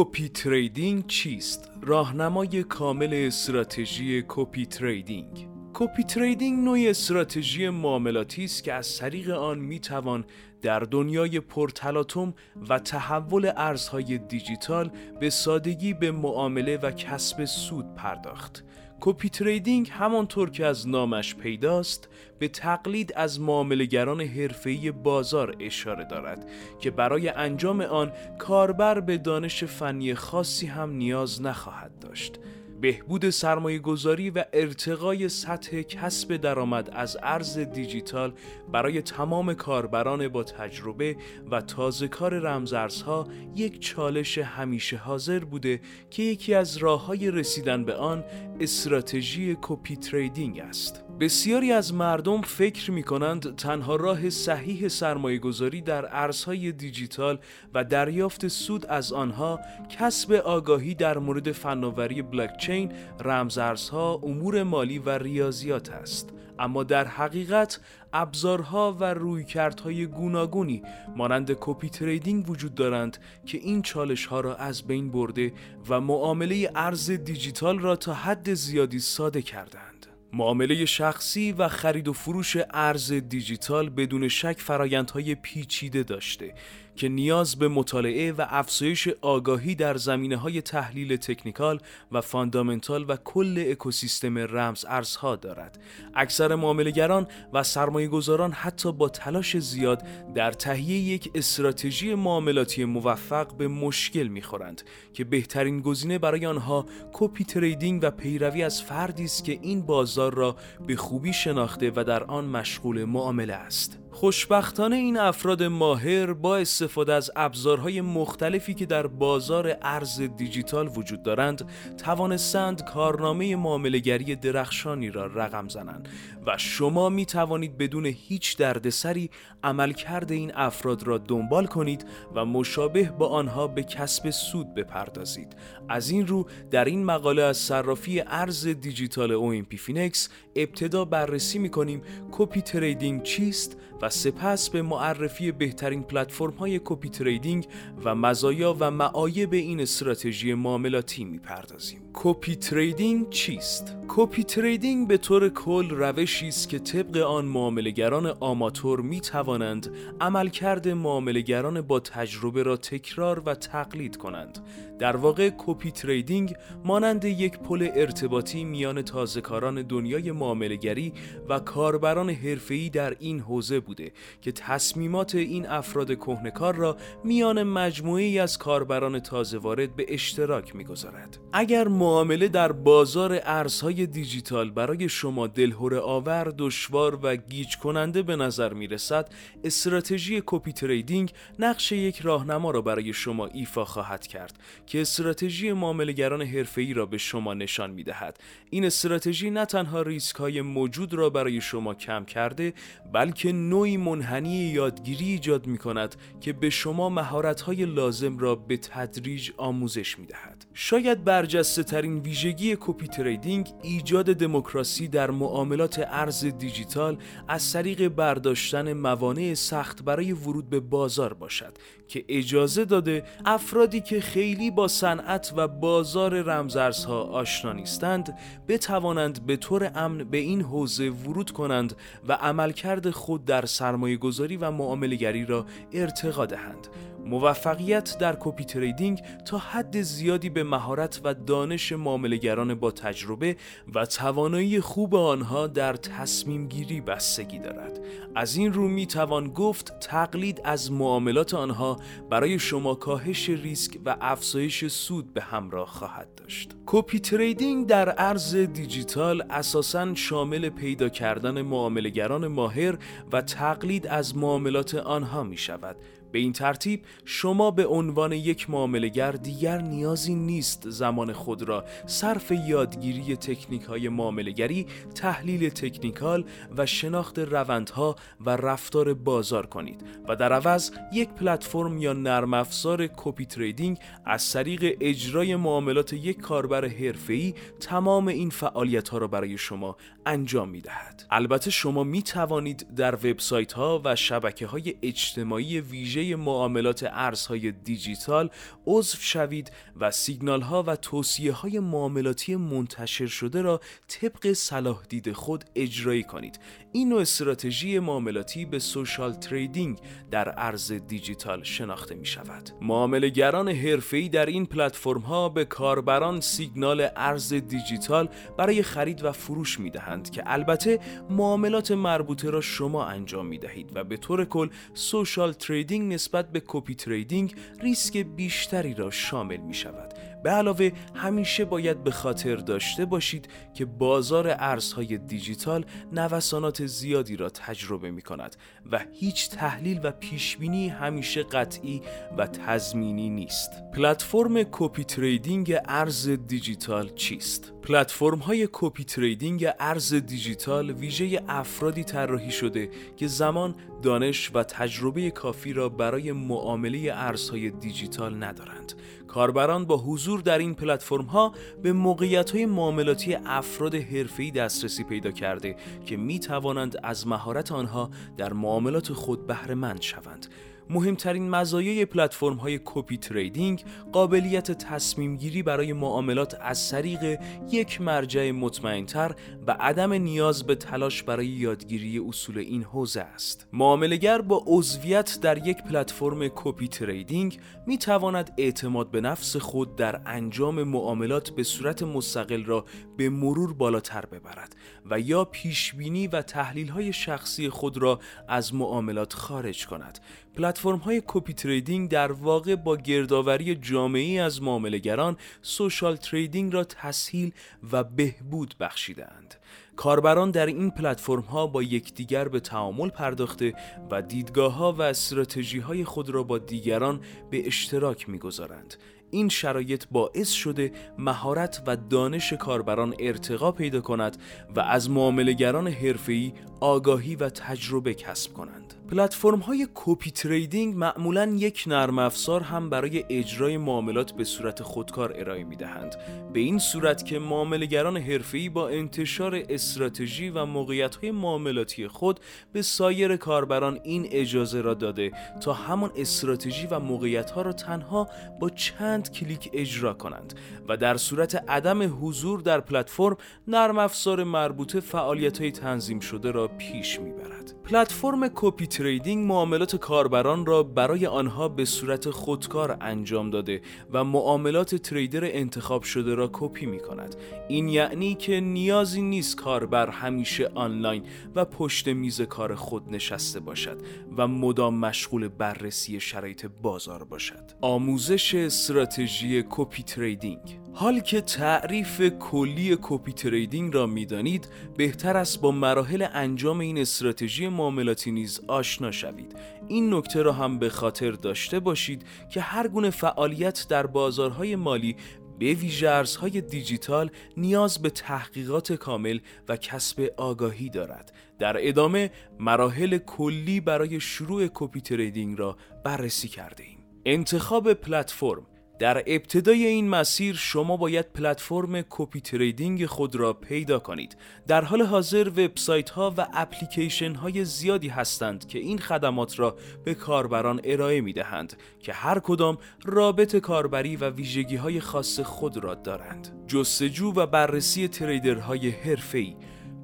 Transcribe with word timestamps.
copy 0.00 0.28
trading 0.28 1.06
چیست؟ 1.06 1.70
راهنمای 1.82 2.62
کامل 2.62 3.14
استراتژی 3.26 4.24
copy 4.28 4.66
trading 4.66 5.48
copy 5.74 6.02
trading 6.02 6.64
نوع 6.64 6.78
استراتژی 6.80 7.68
معاملاتی 7.68 8.44
است 8.44 8.64
که 8.64 8.72
از 8.72 8.98
طریق 8.98 9.30
آن 9.30 9.58
می 9.58 9.80
توان 9.80 10.24
در 10.62 10.80
دنیای 10.80 11.40
پرتلاطم 11.40 12.34
و 12.68 12.78
تحول 12.78 13.52
ارزهای 13.56 14.18
دیجیتال 14.18 14.90
به 15.20 15.30
سادگی 15.30 15.94
به 15.94 16.10
معامله 16.10 16.76
و 16.76 16.90
کسب 16.90 17.44
سود 17.44 17.94
پرداخت. 17.94 18.64
copy 19.00 19.28
trading 19.28 19.90
همانطور 19.92 20.50
که 20.50 20.66
از 20.66 20.88
نامش 20.88 21.34
پیداست 21.34 22.08
به 22.38 22.48
تقلید 22.48 23.12
از 23.16 23.40
معاملهگران 23.40 24.20
حرفه‌ای 24.20 24.90
بازار 24.90 25.56
اشاره 25.60 26.04
دارد 26.04 26.50
که 26.80 26.90
برای 26.90 27.28
انجام 27.28 27.80
آن 27.80 28.12
کاربر 28.38 29.00
به 29.00 29.18
دانش 29.18 29.64
فنی 29.64 30.14
خاصی 30.14 30.66
هم 30.66 30.90
نیاز 30.90 31.42
نخواهد 31.42 31.98
داشت. 31.98 32.38
بهبود 32.80 33.30
سرمایه 33.30 33.78
گذاری 33.78 34.30
و 34.30 34.44
ارتقای 34.52 35.28
سطح 35.28 35.82
کسب 35.82 36.36
درآمد 36.36 36.90
از 36.92 37.16
ارز 37.22 37.58
دیجیتال 37.58 38.32
برای 38.72 39.02
تمام 39.02 39.54
کاربران 39.54 40.28
با 40.28 40.44
تجربه 40.44 41.16
و 41.50 41.60
تازه 41.60 42.08
کار 42.08 42.38
رمزارزها 42.38 43.28
یک 43.56 43.80
چالش 43.80 44.38
همیشه 44.38 44.96
حاضر 44.96 45.44
بوده 45.44 45.80
که 46.10 46.22
یکی 46.22 46.54
از 46.54 46.76
راه 46.76 47.06
های 47.06 47.30
رسیدن 47.30 47.84
به 47.84 47.94
آن 47.94 48.24
استراتژی 48.60 49.56
کپی 49.62 49.96
تریدینگ 49.96 50.60
است. 50.60 51.07
بسیاری 51.20 51.72
از 51.72 51.94
مردم 51.94 52.42
فکر 52.42 52.90
می 52.90 53.02
کنند 53.02 53.56
تنها 53.56 53.96
راه 53.96 54.30
صحیح 54.30 54.88
سرمایه 54.88 55.38
گذاری 55.38 55.80
در 55.80 56.16
ارزهای 56.16 56.72
دیجیتال 56.72 57.38
و 57.74 57.84
دریافت 57.84 58.48
سود 58.48 58.86
از 58.86 59.12
آنها 59.12 59.60
کسب 59.98 60.32
آگاهی 60.32 60.94
در 60.94 61.18
مورد 61.18 61.52
فناوری 61.52 62.22
بلاکچین، 62.22 62.92
رمزارزها، 63.24 64.14
امور 64.14 64.62
مالی 64.62 64.98
و 64.98 65.10
ریاضیات 65.10 65.90
است. 65.90 66.32
اما 66.58 66.84
در 66.84 67.04
حقیقت 67.04 67.80
ابزارها 68.12 68.96
و 69.00 69.04
رویکردهای 69.04 70.06
گوناگونی 70.06 70.82
مانند 71.16 71.56
کپی 71.60 71.88
تریدینگ 71.88 72.50
وجود 72.50 72.74
دارند 72.74 73.18
که 73.46 73.58
این 73.58 73.82
چالش 73.82 74.26
ها 74.26 74.40
را 74.40 74.56
از 74.56 74.82
بین 74.82 75.10
برده 75.10 75.52
و 75.88 76.00
معامله 76.00 76.70
ارز 76.74 77.10
دیجیتال 77.10 77.78
را 77.78 77.96
تا 77.96 78.14
حد 78.14 78.54
زیادی 78.54 78.98
ساده 78.98 79.42
کردند. 79.42 79.97
معامله 80.32 80.84
شخصی 80.84 81.52
و 81.52 81.68
خرید 81.68 82.08
و 82.08 82.12
فروش 82.12 82.56
ارز 82.70 83.12
دیجیتال 83.12 83.90
بدون 83.90 84.28
شک 84.28 84.56
فرایندهای 84.58 85.34
پیچیده 85.34 86.02
داشته. 86.02 86.54
که 86.98 87.08
نیاز 87.08 87.56
به 87.56 87.68
مطالعه 87.68 88.32
و 88.32 88.46
افزایش 88.48 89.08
آگاهی 89.20 89.74
در 89.74 89.96
زمینه 89.96 90.36
های 90.36 90.62
تحلیل 90.62 91.16
تکنیکال 91.16 91.80
و 92.12 92.20
فاندامنتال 92.20 93.04
و 93.08 93.16
کل 93.16 93.64
اکوسیستم 93.70 94.38
رمز 94.38 94.84
ارزها 94.88 95.36
دارد. 95.36 95.78
اکثر 96.14 96.54
معاملهگران 96.54 97.26
و 97.52 97.62
سرمایه 97.62 98.08
گذاران 98.08 98.52
حتی 98.52 98.92
با 98.92 99.08
تلاش 99.08 99.58
زیاد 99.58 100.02
در 100.34 100.52
تهیه 100.52 100.98
یک 100.98 101.30
استراتژی 101.34 102.14
معاملاتی 102.14 102.84
موفق 102.84 103.56
به 103.56 103.68
مشکل 103.68 104.26
می‌خورند 104.28 104.82
که 105.14 105.24
بهترین 105.24 105.80
گزینه 105.80 106.18
برای 106.18 106.46
آنها 106.46 106.86
copy 107.12 107.44
trading 107.44 108.00
و 108.02 108.10
پیروی 108.10 108.62
از 108.62 108.82
فردی 108.82 109.24
است 109.24 109.44
که 109.44 109.58
این 109.62 109.82
بازار 109.82 110.34
را 110.34 110.56
به 110.86 110.96
خوبی 110.96 111.32
شناخته 111.32 111.92
و 111.96 112.04
در 112.04 112.24
آن 112.24 112.44
مشغول 112.44 113.04
معامله 113.04 113.54
است. 113.54 114.07
خوشبختانه 114.18 114.96
این 114.96 115.16
افراد 115.16 115.62
ماهر 115.62 116.32
با 116.32 116.56
استفاده 116.56 117.12
از 117.12 117.30
ابزارهای 117.36 118.00
مختلفی 118.00 118.74
که 118.74 118.86
در 118.86 119.06
بازار 119.06 119.76
ارز 119.82 120.20
دیجیتال 120.20 120.90
وجود 120.96 121.22
دارند 121.22 121.70
توانستند 122.04 122.84
کارنامه 122.84 123.56
معاملهگری 123.56 124.36
درخشانی 124.36 125.10
را 125.10 125.26
رقم 125.26 125.68
زنند 125.68 126.08
و 126.46 126.58
شما 126.58 127.08
می 127.08 127.26
توانید 127.26 127.78
بدون 127.78 128.06
هیچ 128.06 128.56
دردسری 128.56 129.30
عملکرد 129.64 130.32
این 130.32 130.52
افراد 130.54 131.02
را 131.02 131.18
دنبال 131.18 131.66
کنید 131.66 132.04
و 132.34 132.44
مشابه 132.44 133.12
با 133.18 133.28
آنها 133.28 133.66
به 133.66 133.82
کسب 133.82 134.30
سود 134.30 134.74
بپردازید. 134.74 135.56
از 135.88 136.10
این 136.10 136.26
رو 136.26 136.46
در 136.70 136.84
این 136.84 137.04
مقاله 137.04 137.42
از 137.42 137.56
صرافی 137.56 138.20
ارز 138.20 138.66
دیجیتال 138.66 139.32
OMPFinex 139.32 140.28
ابتدا 140.56 141.04
بررسی 141.04 141.58
می 141.58 141.68
کنیم 141.70 142.02
copy 142.32 142.60
trading 142.60 143.22
چیست 143.22 143.76
و 144.02 144.08
سپس 144.10 144.70
به 144.70 144.82
معرفی 144.82 145.52
بهترین 145.52 146.02
پلتفرم 146.02 146.50
های 146.50 146.80
copy 146.84 147.08
trading 147.08 147.66
و 148.04 148.14
مزایا 148.14 148.76
و 148.80 148.90
معایب 148.90 149.52
این 149.52 149.80
استراتژی 149.80 150.54
معاملاتی 150.54 151.24
می‌پردازیم. 151.24 152.00
copy 152.14 152.56
trading 152.56 153.30
چیست؟ 153.30 153.96
copy 154.08 154.44
trading 154.44 155.08
به 155.08 155.16
طور 155.16 155.48
کل 155.48 155.90
روشی 155.90 156.48
است 156.48 156.68
که 156.68 156.78
طبق 156.78 157.16
آن 157.16 157.44
معاملهگران 157.44 158.26
آماتور 158.26 159.00
می 159.00 159.20
توانند 159.20 159.90
عملکرد 160.20 160.88
معاملهگران 160.88 161.80
با 161.80 162.00
تجربه 162.00 162.62
را 162.62 162.76
تکرار 162.76 163.42
و 163.46 163.54
تقلید 163.54 164.16
کنند. 164.16 164.58
در 164.98 165.16
واقع 165.16 165.50
copy 165.58 165.90
trading 165.90 166.54
مانند 166.84 167.24
یک 167.24 167.58
پل 167.58 167.88
ارتباطی 167.94 168.64
میان 168.64 169.02
تازهکاران 169.02 169.82
دنیای 169.82 170.32
معاملهگری 170.32 171.12
و 171.48 171.58
کاربران 171.58 172.30
حرفه‌ای 172.30 172.90
در 172.90 173.16
این 173.18 173.40
حوزه 173.40 173.80
بوده 173.80 174.12
که 174.42 174.52
تصمیمات 174.52 175.34
این 175.34 175.66
افراد 175.66 176.14
کهنه‌کار 176.14 176.74
را 176.74 176.96
میان 177.24 177.62
مجموعه‌ای 177.62 178.38
از 178.38 178.58
کاربران 178.58 179.20
تازه 179.20 179.58
وارد 179.58 179.96
به 179.96 180.06
اشتراک 180.08 180.76
می‌گذارد. 180.76 181.38
اگر 181.52 181.88
معامله 181.88 182.48
در 182.48 182.72
بازار 182.72 183.40
ارزهای 183.44 184.06
دیجیتال 184.06 184.70
برای 184.70 185.08
شما 185.08 185.46
دلهره 185.46 185.94
آور، 185.94 186.54
دشوار 186.58 187.18
و 187.22 187.36
گیج 187.36 187.76
کننده 187.76 188.22
به 188.22 188.36
نظر 188.36 188.72
می 188.72 188.86
رسد، 188.86 189.28
استراتژی 189.64 190.42
copy 190.46 190.72
trading 190.72 191.32
نقش 191.58 191.92
یک 191.92 192.18
راهنما 192.20 192.70
را 192.70 192.82
برای 192.82 193.12
شما 193.12 193.46
ایفا 193.46 193.84
خواهد 193.84 194.26
کرد 194.26 194.58
که 194.88 195.00
استراتژی 195.00 195.72
معاملهگران 195.72 196.42
حرفه‌ای 196.42 196.94
را 196.94 197.06
به 197.06 197.18
شما 197.18 197.54
نشان 197.54 197.90
می 197.90 198.04
دهد. 198.04 198.40
این 198.70 198.84
استراتژی 198.84 199.50
نه 199.50 199.64
تنها 199.64 200.02
ریسک 200.02 200.36
های 200.36 200.60
موجود 200.60 201.14
را 201.14 201.30
برای 201.30 201.60
شما 201.60 201.94
کم 201.94 202.24
کرده، 202.24 202.74
بلکه 203.12 203.52
نوعی 203.52 203.96
منحنی 203.96 204.56
یادگیری 204.56 205.24
ایجاد 205.24 205.66
می 205.66 205.78
کند 205.78 206.16
که 206.40 206.52
به 206.52 206.70
شما 206.70 207.08
مهارت 207.08 207.60
های 207.60 207.84
لازم 207.84 208.38
را 208.38 208.54
به 208.54 208.76
تدریج 208.76 209.50
آموزش 209.56 210.18
می 210.18 210.26
دهد. 210.26 210.66
شاید 210.74 211.24
برجسته 211.24 211.82
ترین 211.82 212.18
ویژگی 212.18 212.76
کپی 212.80 213.06
تریدینگ 213.06 213.68
ایجاد 213.82 214.26
دموکراسی 214.26 215.08
در 215.08 215.30
معاملات 215.30 216.04
ارز 216.08 216.44
دیجیتال 216.44 217.18
از 217.48 217.72
طریق 217.72 218.08
برداشتن 218.08 218.92
موانع 218.92 219.54
سخت 219.54 220.02
برای 220.02 220.32
ورود 220.32 220.70
به 220.70 220.80
بازار 220.80 221.34
باشد 221.34 221.78
که 222.08 222.24
اجازه 222.28 222.84
داده 222.84 223.24
افرادی 223.44 224.00
که 224.00 224.20
خیلی 224.20 224.70
با 224.70 224.88
صنعت 224.88 225.52
و 225.56 225.68
بازار 225.68 226.42
رمزارزها 226.42 227.22
آشنا 227.22 227.72
نیستند 227.72 228.38
بتوانند 228.68 229.46
به 229.46 229.56
طور 229.56 229.90
امن 229.94 230.24
به 230.24 230.38
این 230.38 230.60
حوزه 230.62 231.10
ورود 231.10 231.50
کنند 231.50 231.94
و 232.28 232.32
عملکرد 232.32 233.10
خود 233.10 233.44
در 233.44 233.66
سرمایه 233.66 234.16
گذاری 234.16 234.56
و 234.56 234.70
معاملگری 234.70 235.44
را 235.44 235.66
ارتقا 235.92 236.46
دهند. 236.46 236.88
موفقیت 237.28 238.18
در 238.18 238.36
copy 238.40 238.64
trading 238.64 239.22
تا 239.44 239.58
حد 239.58 240.02
زیادی 240.02 240.50
به 240.50 240.64
مهارت 240.64 241.20
و 241.24 241.34
دانش 241.34 241.92
معاملهگران 241.92 242.74
با 242.74 242.90
تجربه 242.90 243.56
و 243.94 244.06
توانایی 244.06 244.80
خوب 244.80 245.14
آنها 245.14 245.66
در 245.66 245.92
تصمیم 245.92 246.68
گیری 246.68 247.00
بستگی 247.00 247.58
دارد. 247.58 248.00
از 248.34 248.56
این 248.56 248.72
رو 248.72 248.88
می 248.88 249.06
توان 249.06 249.48
گفت 249.48 250.00
تقلید 250.00 250.60
از 250.64 250.92
معاملات 250.92 251.54
آنها 251.54 251.96
برای 252.30 252.58
شما 252.58 252.94
کاهش 252.94 253.48
ریسک 253.48 253.98
و 254.04 254.16
افزایش 254.20 254.86
سود 254.86 255.34
به 255.34 255.40
همراه 255.40 255.88
خواهد 255.88 256.34
داشت. 256.36 256.76
copy 256.86 257.18
trading 257.18 257.86
در 257.86 258.14
ارز 258.18 258.56
دیجیتال 258.56 259.44
اساساً 259.50 260.14
شامل 260.14 260.68
پیدا 260.68 261.08
کردن 261.08 261.62
معاملهگران 261.62 262.46
ماهر 262.46 262.98
و 263.32 263.42
تقلید 263.42 264.06
از 264.06 264.36
معاملات 264.36 264.94
آنها 264.94 265.42
می 265.42 265.56
شود 265.56 265.96
به 266.32 266.38
این 266.38 266.52
ترتیب 266.52 267.04
شما 267.24 267.70
به 267.70 267.86
عنوان 267.86 268.32
یک 268.32 268.70
معاملگر 268.70 269.32
دیگر 269.32 269.80
نیازی 269.80 270.34
نیست 270.34 270.90
زمان 270.90 271.32
خود 271.32 271.62
را 271.62 271.84
صرف 272.06 272.52
یادگیری 272.66 273.36
تکنیک 273.36 273.82
های 273.82 274.08
معاملگری، 274.08 274.86
تحلیل 275.14 275.68
تکنیکال 275.68 276.44
و 276.76 276.86
شناخت 276.86 277.38
روندها 277.38 278.16
و 278.40 278.50
رفتار 278.50 279.14
بازار 279.14 279.66
کنید 279.66 280.04
و 280.28 280.36
در 280.36 280.52
عوض 280.52 280.90
یک 281.12 281.28
پلتفرم 281.28 281.98
یا 281.98 282.12
نرم 282.12 282.54
افزار 282.54 283.06
کپی 283.06 283.46
تریدینگ 283.46 283.98
از 284.24 284.52
طریق 284.52 284.96
اجرای 285.00 285.56
معاملات 285.56 286.12
یک 286.12 286.40
کاربر 286.40 286.88
حرفه‌ای 286.88 287.54
تمام 287.80 288.28
این 288.28 288.50
فعالیت 288.50 289.08
ها 289.08 289.18
را 289.18 289.26
برای 289.26 289.58
شما 289.58 289.96
انجام 290.26 290.68
می 290.68 290.80
دهد. 290.80 291.26
البته 291.30 291.70
شما 291.70 292.04
می 292.04 292.22
توانید 292.22 292.94
در 292.96 293.14
وبسایت 293.14 293.72
ها 293.72 294.02
و 294.04 294.16
شبکه 294.16 294.66
های 294.66 294.94
اجتماعی 295.02 295.80
ویژه 295.80 296.17
ویژه 296.18 296.36
معاملات 296.36 297.06
ارزهای 297.10 297.72
دیجیتال 297.72 298.50
عضو 298.86 299.16
شوید 299.20 299.72
و 300.00 300.10
سیگنال 300.10 300.60
ها 300.60 300.82
و 300.82 300.96
توصیه 300.96 301.52
های 301.52 301.78
معاملاتی 301.78 302.56
منتشر 302.56 303.26
شده 303.26 303.62
را 303.62 303.80
طبق 304.08 304.52
صلاح 304.52 305.02
دید 305.08 305.32
خود 305.32 305.64
اجرایی 305.74 306.22
کنید. 306.22 306.60
این 306.92 307.08
نوع 307.08 307.20
استراتژی 307.20 307.98
معاملاتی 307.98 308.64
به 308.64 308.78
سوشال 308.78 309.32
تریدینگ 309.32 309.98
در 310.30 310.54
ارز 310.56 310.92
دیجیتال 310.92 311.62
شناخته 311.62 312.14
می 312.14 312.26
شود 312.26 312.70
معاملهگران 312.80 313.68
حرفه‌ای 313.68 314.28
در 314.28 314.46
این 314.46 314.66
پلتفرم 314.66 315.20
ها 315.20 315.48
به 315.48 315.64
کاربران 315.64 316.40
سیگنال 316.40 317.08
ارز 317.16 317.54
دیجیتال 317.54 318.28
برای 318.58 318.82
خرید 318.82 319.24
و 319.24 319.32
فروش 319.32 319.80
می 319.80 319.90
دهند 319.90 320.30
که 320.30 320.42
البته 320.46 321.00
معاملات 321.30 321.90
مربوطه 321.90 322.50
را 322.50 322.60
شما 322.60 323.04
انجام 323.04 323.46
می 323.46 323.58
دهید 323.58 323.90
و 323.94 324.04
به 324.04 324.16
طور 324.16 324.44
کل 324.44 324.68
social 324.94 325.52
trading 325.52 326.07
نسبت 326.08 326.52
به 326.52 326.62
copy 326.66 326.94
trading 326.94 327.54
ریسک 327.80 328.16
بیشتری 328.16 328.94
را 328.94 329.10
شامل 329.10 329.56
می 329.56 329.74
شود 329.74 330.14
به 330.42 330.50
علاوه 330.50 330.90
همیشه 331.14 331.64
باید 331.64 332.04
به 332.04 332.10
خاطر 332.10 332.56
داشته 332.56 333.04
باشید 333.04 333.48
که 333.74 333.84
بازار 333.84 334.56
ارزهای 334.58 335.18
دیجیتال 335.18 335.84
نوسانات 336.12 336.86
زیادی 336.86 337.36
را 337.36 337.48
تجربه 337.48 338.10
می 338.10 338.22
کند 338.22 338.56
و 338.92 339.04
هیچ 339.12 339.50
تحلیل 339.50 340.00
و 340.02 340.10
پیشبینی 340.10 340.88
همیشه 340.88 341.42
قطعی 341.42 342.02
و 342.38 342.46
تضمینی 342.46 343.28
نیست. 343.28 343.70
پلتفرم 343.94 344.62
copy 344.62 345.04
trading 345.04 345.76
ارز 345.84 346.28
دیجیتال 346.28 347.08
چیست؟ 347.08 347.72
پلتفرم 347.82 348.38
های 348.38 348.68
copy 348.72 349.04
trading 349.04 349.68
ارز 349.78 350.14
دیجیتال 350.14 350.90
ویژه 350.90 351.42
افرادی 351.48 352.04
طراحی 352.04 352.50
شده 352.50 352.90
که 353.16 353.26
زمان، 353.26 353.74
دانش 354.02 354.50
و 354.54 354.62
تجربه 354.62 355.30
کافی 355.30 355.72
را 355.72 355.88
برای 355.88 356.32
معامله 356.32 357.10
ارزهای 357.12 357.70
دیجیتال 357.70 358.44
ندارند. 358.44 358.92
کاربران 359.28 359.84
با 359.84 359.96
حضور 359.96 360.40
در 360.40 360.58
این 360.58 360.74
پلتفرم 360.74 361.24
ها 361.24 361.52
به 361.82 361.92
موقعیت 361.92 362.50
های 362.50 362.66
معاملاتی 362.66 363.34
افراد 363.34 363.94
حرفه‌ای 363.94 364.50
دسترسی 364.50 365.04
پیدا 365.04 365.30
کرده 365.30 365.76
که 366.06 366.16
می 366.16 366.40
توانند 366.40 366.96
از 367.02 367.26
مهارت 367.26 367.72
آنها 367.72 368.10
در 368.36 368.52
معاملات 368.52 369.12
خود 369.12 369.46
بهره 369.46 369.74
مند 369.74 370.02
شوند. 370.02 370.46
مهمترین 370.90 371.50
مزایای 371.50 372.04
پلتفرم 372.04 372.56
های 372.56 372.80
کپی 372.84 373.16
تریدینگ 373.16 373.84
قابلیت 374.12 374.72
تصمیم 374.72 375.36
گیری 375.36 375.62
برای 375.62 375.92
معاملات 375.92 376.56
از 376.60 376.90
طریق 376.90 377.40
یک 377.70 378.00
مرجع 378.00 378.50
مطمئنتر 378.50 379.34
و 379.66 379.76
عدم 379.80 380.12
نیاز 380.12 380.66
به 380.66 380.74
تلاش 380.74 381.22
برای 381.22 381.46
یادگیری 381.46 382.18
اصول 382.18 382.58
این 382.58 382.82
حوزه 382.82 383.20
است. 383.20 383.66
معاملگر 383.72 384.40
با 384.40 384.62
عضویت 384.66 385.38
در 385.42 385.66
یک 385.66 385.82
پلتفرم 385.82 386.48
copy 386.48 386.88
trading 386.88 387.58
می 387.86 387.98
تواند 387.98 388.54
اعتماد 388.58 389.10
به 389.10 389.20
نفس 389.20 389.56
خود 389.56 389.96
در 389.96 390.20
انجام 390.26 390.82
معاملات 390.82 391.50
به 391.50 391.62
صورت 391.62 392.02
مستقل 392.02 392.64
را 392.64 392.84
به 393.16 393.28
مرور 393.28 393.74
بالاتر 393.74 394.26
ببرد 394.26 394.76
و 395.10 395.20
یا 395.20 395.44
پیش 395.44 395.94
بینی 395.94 396.26
و 396.26 396.42
تحلیل 396.42 396.88
های 396.88 397.12
شخصی 397.12 397.68
خود 397.68 397.98
را 397.98 398.20
از 398.48 398.74
معاملات 398.74 399.32
خارج 399.32 399.86
کند. 399.86 400.18
پلتفرم 400.58 400.96
های 400.96 401.22
copy 401.26 401.52
trading 401.52 402.10
در 402.10 402.32
واقع 402.32 402.76
با 402.76 402.96
گردآوری 402.96 403.74
جامعی 403.74 404.38
از 404.38 404.62
معاملهگران 404.62 405.36
social 405.62 406.16
trading 406.16 406.72
را 406.72 406.84
تسهیل 406.84 407.52
و 407.92 408.04
بهبود 408.04 408.74
بخشیدند. 408.80 409.54
کاربران 409.96 410.50
در 410.50 410.66
این 410.66 410.90
پلتفرم 410.90 411.40
ها 411.40 411.66
با 411.66 411.82
یکدیگر 411.82 412.48
به 412.48 412.60
تعامل 412.60 413.08
پرداخته 413.08 413.74
و 414.10 414.22
دیدگاه 414.22 414.74
ها 414.74 414.92
و 414.92 415.02
استراتژی 415.02 415.78
های 415.78 416.04
خود 416.04 416.30
را 416.30 416.42
با 416.42 416.58
دیگران 416.58 417.20
به 417.50 417.66
اشتراک 417.66 418.28
می‌گذارند. 418.28 418.94
این 419.30 419.48
شرایط 419.48 420.04
باعث 420.10 420.50
شده 420.50 420.92
مهارت 421.18 421.82
و 421.86 421.96
دانش 421.96 422.52
کاربران 422.52 423.14
ارتقا 423.18 423.72
پیدا 423.72 424.00
کند 424.00 424.36
و 424.76 424.80
از 424.80 425.10
معاملهگران 425.10 425.88
حرفه‌ای 425.88 426.52
آگاهی 426.80 427.36
و 427.36 427.48
تجربه 427.48 428.14
کسب 428.14 428.52
کنند. 428.52 428.97
پلتفرم 429.10 429.58
های 429.58 429.88
copy 429.94 430.30
trading 430.30 430.96
معمولا 430.96 431.46
یک 431.46 431.84
نرم 431.86 432.18
افزار 432.18 432.60
هم 432.60 432.90
برای 432.90 433.24
اجرای 433.28 433.76
معاملات 433.76 434.32
به 434.32 434.44
صورت 434.44 434.82
خودکار 434.82 435.34
ارائه 435.36 435.64
می 435.64 435.76
دهند. 435.76 436.16
به 436.52 436.60
این 436.60 436.78
صورت 436.78 437.24
که 437.24 437.38
معاملهگران 437.38 438.16
حرفه‌ای 438.16 438.68
با 438.68 438.88
انتشار 438.88 439.62
استراتژی 439.68 440.50
و 440.50 440.64
موقعیت 440.64 441.16
های 441.16 441.30
معاملاتی 441.30 442.08
خود 442.08 442.40
به 442.72 442.82
سایر 442.82 443.36
کاربران 443.36 444.00
این 444.02 444.28
اجازه 444.30 444.80
را 444.80 444.94
داده 444.94 445.32
تا 445.60 445.72
همان 445.72 446.10
استراتژی 446.16 446.86
و 446.86 447.00
موقعیت 447.00 447.50
ها 447.50 447.62
را 447.62 447.72
تنها 447.72 448.28
با 448.60 448.70
چند 448.70 449.32
کلیک 449.32 449.70
اجرا 449.72 450.14
کنند 450.14 450.54
و 450.88 450.96
در 450.96 451.16
صورت 451.16 451.54
عدم 451.68 452.26
حضور 452.26 452.60
در 452.60 452.80
پلتفرم 452.80 453.36
نرم 453.68 453.98
افزار 453.98 454.44
مربوطه 454.44 455.00
فعالیت 455.00 455.60
های 455.60 455.72
تنظیم 455.72 456.20
شده 456.20 456.50
را 456.50 456.68
پیش 456.68 457.20
می‌برد. 457.20 457.74
پلتفرم 457.84 458.48
copy 458.54 458.86
trading 458.98 459.46
معاملات 459.46 459.96
کاربران 459.96 460.66
را 460.66 460.82
برای 460.82 461.26
آنها 461.26 461.68
به 461.68 461.84
صورت 461.84 462.30
خودکار 462.30 462.96
انجام 463.00 463.50
داده 463.50 463.80
و 464.12 464.24
معاملات 464.24 464.94
trader 464.94 465.40
انتخاب 465.44 466.02
شده 466.02 466.34
را 466.34 466.50
کپی 466.52 466.86
می 466.86 467.00
کند. 467.00 467.36
این 467.68 467.88
یعنی 467.88 468.34
که 468.34 468.60
نیازی 468.60 469.22
نیست 469.22 469.56
کاربر 469.56 470.10
همیشه 470.10 470.70
آنلاین 470.74 471.22
و 471.54 471.64
پشت 471.64 472.08
میز 472.08 472.40
کار 472.40 472.74
خود 472.74 473.02
نشسته 473.10 473.60
باشد 473.60 473.98
و 474.36 474.48
مدام 474.48 474.94
مشغول 474.94 475.48
بررسی 475.48 476.20
شرایط 476.20 476.66
بازار 476.82 477.24
باشد. 477.24 477.72
آموزش 477.80 478.54
استراتژی 478.54 479.64
copy 479.70 480.02
trading 480.02 480.80
حال 481.00 481.20
که 481.20 481.40
تعریف 481.40 482.20
کلی 482.20 482.98
copy 483.02 483.32
trading 483.32 483.94
را 483.94 484.06
می‌دانید 484.06 484.68
بهتر 484.96 485.36
است 485.36 485.60
با 485.60 485.70
مراحل 485.70 486.26
انجام 486.32 486.80
این 486.80 486.98
استراتژی 486.98 487.68
معاملاتی 487.68 488.32
نیز 488.32 488.60
آشنا 488.68 489.10
شوید. 489.10 489.56
این 489.88 490.14
نکته 490.14 490.42
را 490.42 490.52
هم 490.52 490.78
به 490.78 490.88
خاطر 490.88 491.30
داشته 491.30 491.80
باشید 491.80 492.24
که 492.52 492.60
هر 492.60 492.88
گونه 492.88 493.10
فعالیت 493.10 493.86
در 493.88 494.06
بازارهای 494.06 494.76
مالی 494.76 495.16
به 495.58 495.74
ویژه 495.74 496.08
ارزهای 496.08 496.60
دیجیتال 496.60 497.30
نیاز 497.56 498.02
به 498.02 498.10
تحقیقات 498.10 498.92
کامل 498.92 499.38
و 499.68 499.76
کسب 499.76 500.32
آگاهی 500.36 500.90
دارد. 500.90 501.32
در 501.58 501.76
ادامه 501.88 502.30
مراحل 502.58 503.18
کلی 503.18 503.80
برای 503.80 504.20
شروع 504.20 504.66
copy 504.74 505.00
trading 505.00 505.58
را 505.58 505.76
بررسی 506.04 506.48
کرده 506.48 506.84
ایم. 506.84 506.98
انتخاب 507.26 507.92
پلتفرم 507.92 508.66
در 508.98 509.22
ابتدای 509.26 509.86
این 509.86 510.08
مسیر 510.08 510.54
شما 510.54 510.96
باید 510.96 511.32
پلتفرم 511.32 512.02
copy 512.10 512.40
trading 512.40 513.06
خود 513.06 513.36
را 513.36 513.52
پیدا 513.52 513.98
کنید. 513.98 514.36
در 514.66 514.84
حال 514.84 515.02
حاضر 515.02 515.48
وبسایت 515.48 516.10
ها 516.10 516.34
و 516.36 516.46
اپلیکیشن 516.54 517.34
های 517.34 517.64
زیادی 517.64 518.08
هستند 518.08 518.66
که 518.66 518.78
این 518.78 518.98
خدمات 518.98 519.58
را 519.58 519.76
به 520.04 520.14
کاربران 520.14 520.80
ارائه 520.84 521.20
می 521.20 521.32
دهند 521.32 521.76
که 522.00 522.12
هر 522.12 522.38
کدام 522.38 522.78
رابط 523.04 523.56
کاربری 523.56 524.16
و 524.16 524.30
ویژگی 524.30 524.76
های 524.76 525.00
خاص 525.00 525.40
خود 525.40 525.76
را 525.76 525.94
دارند. 525.94 526.64
جستجو 526.66 527.32
و 527.32 527.46
بررسی 527.46 528.08
تریدرهای 528.08 528.90
حرفه‌ای 528.90 529.56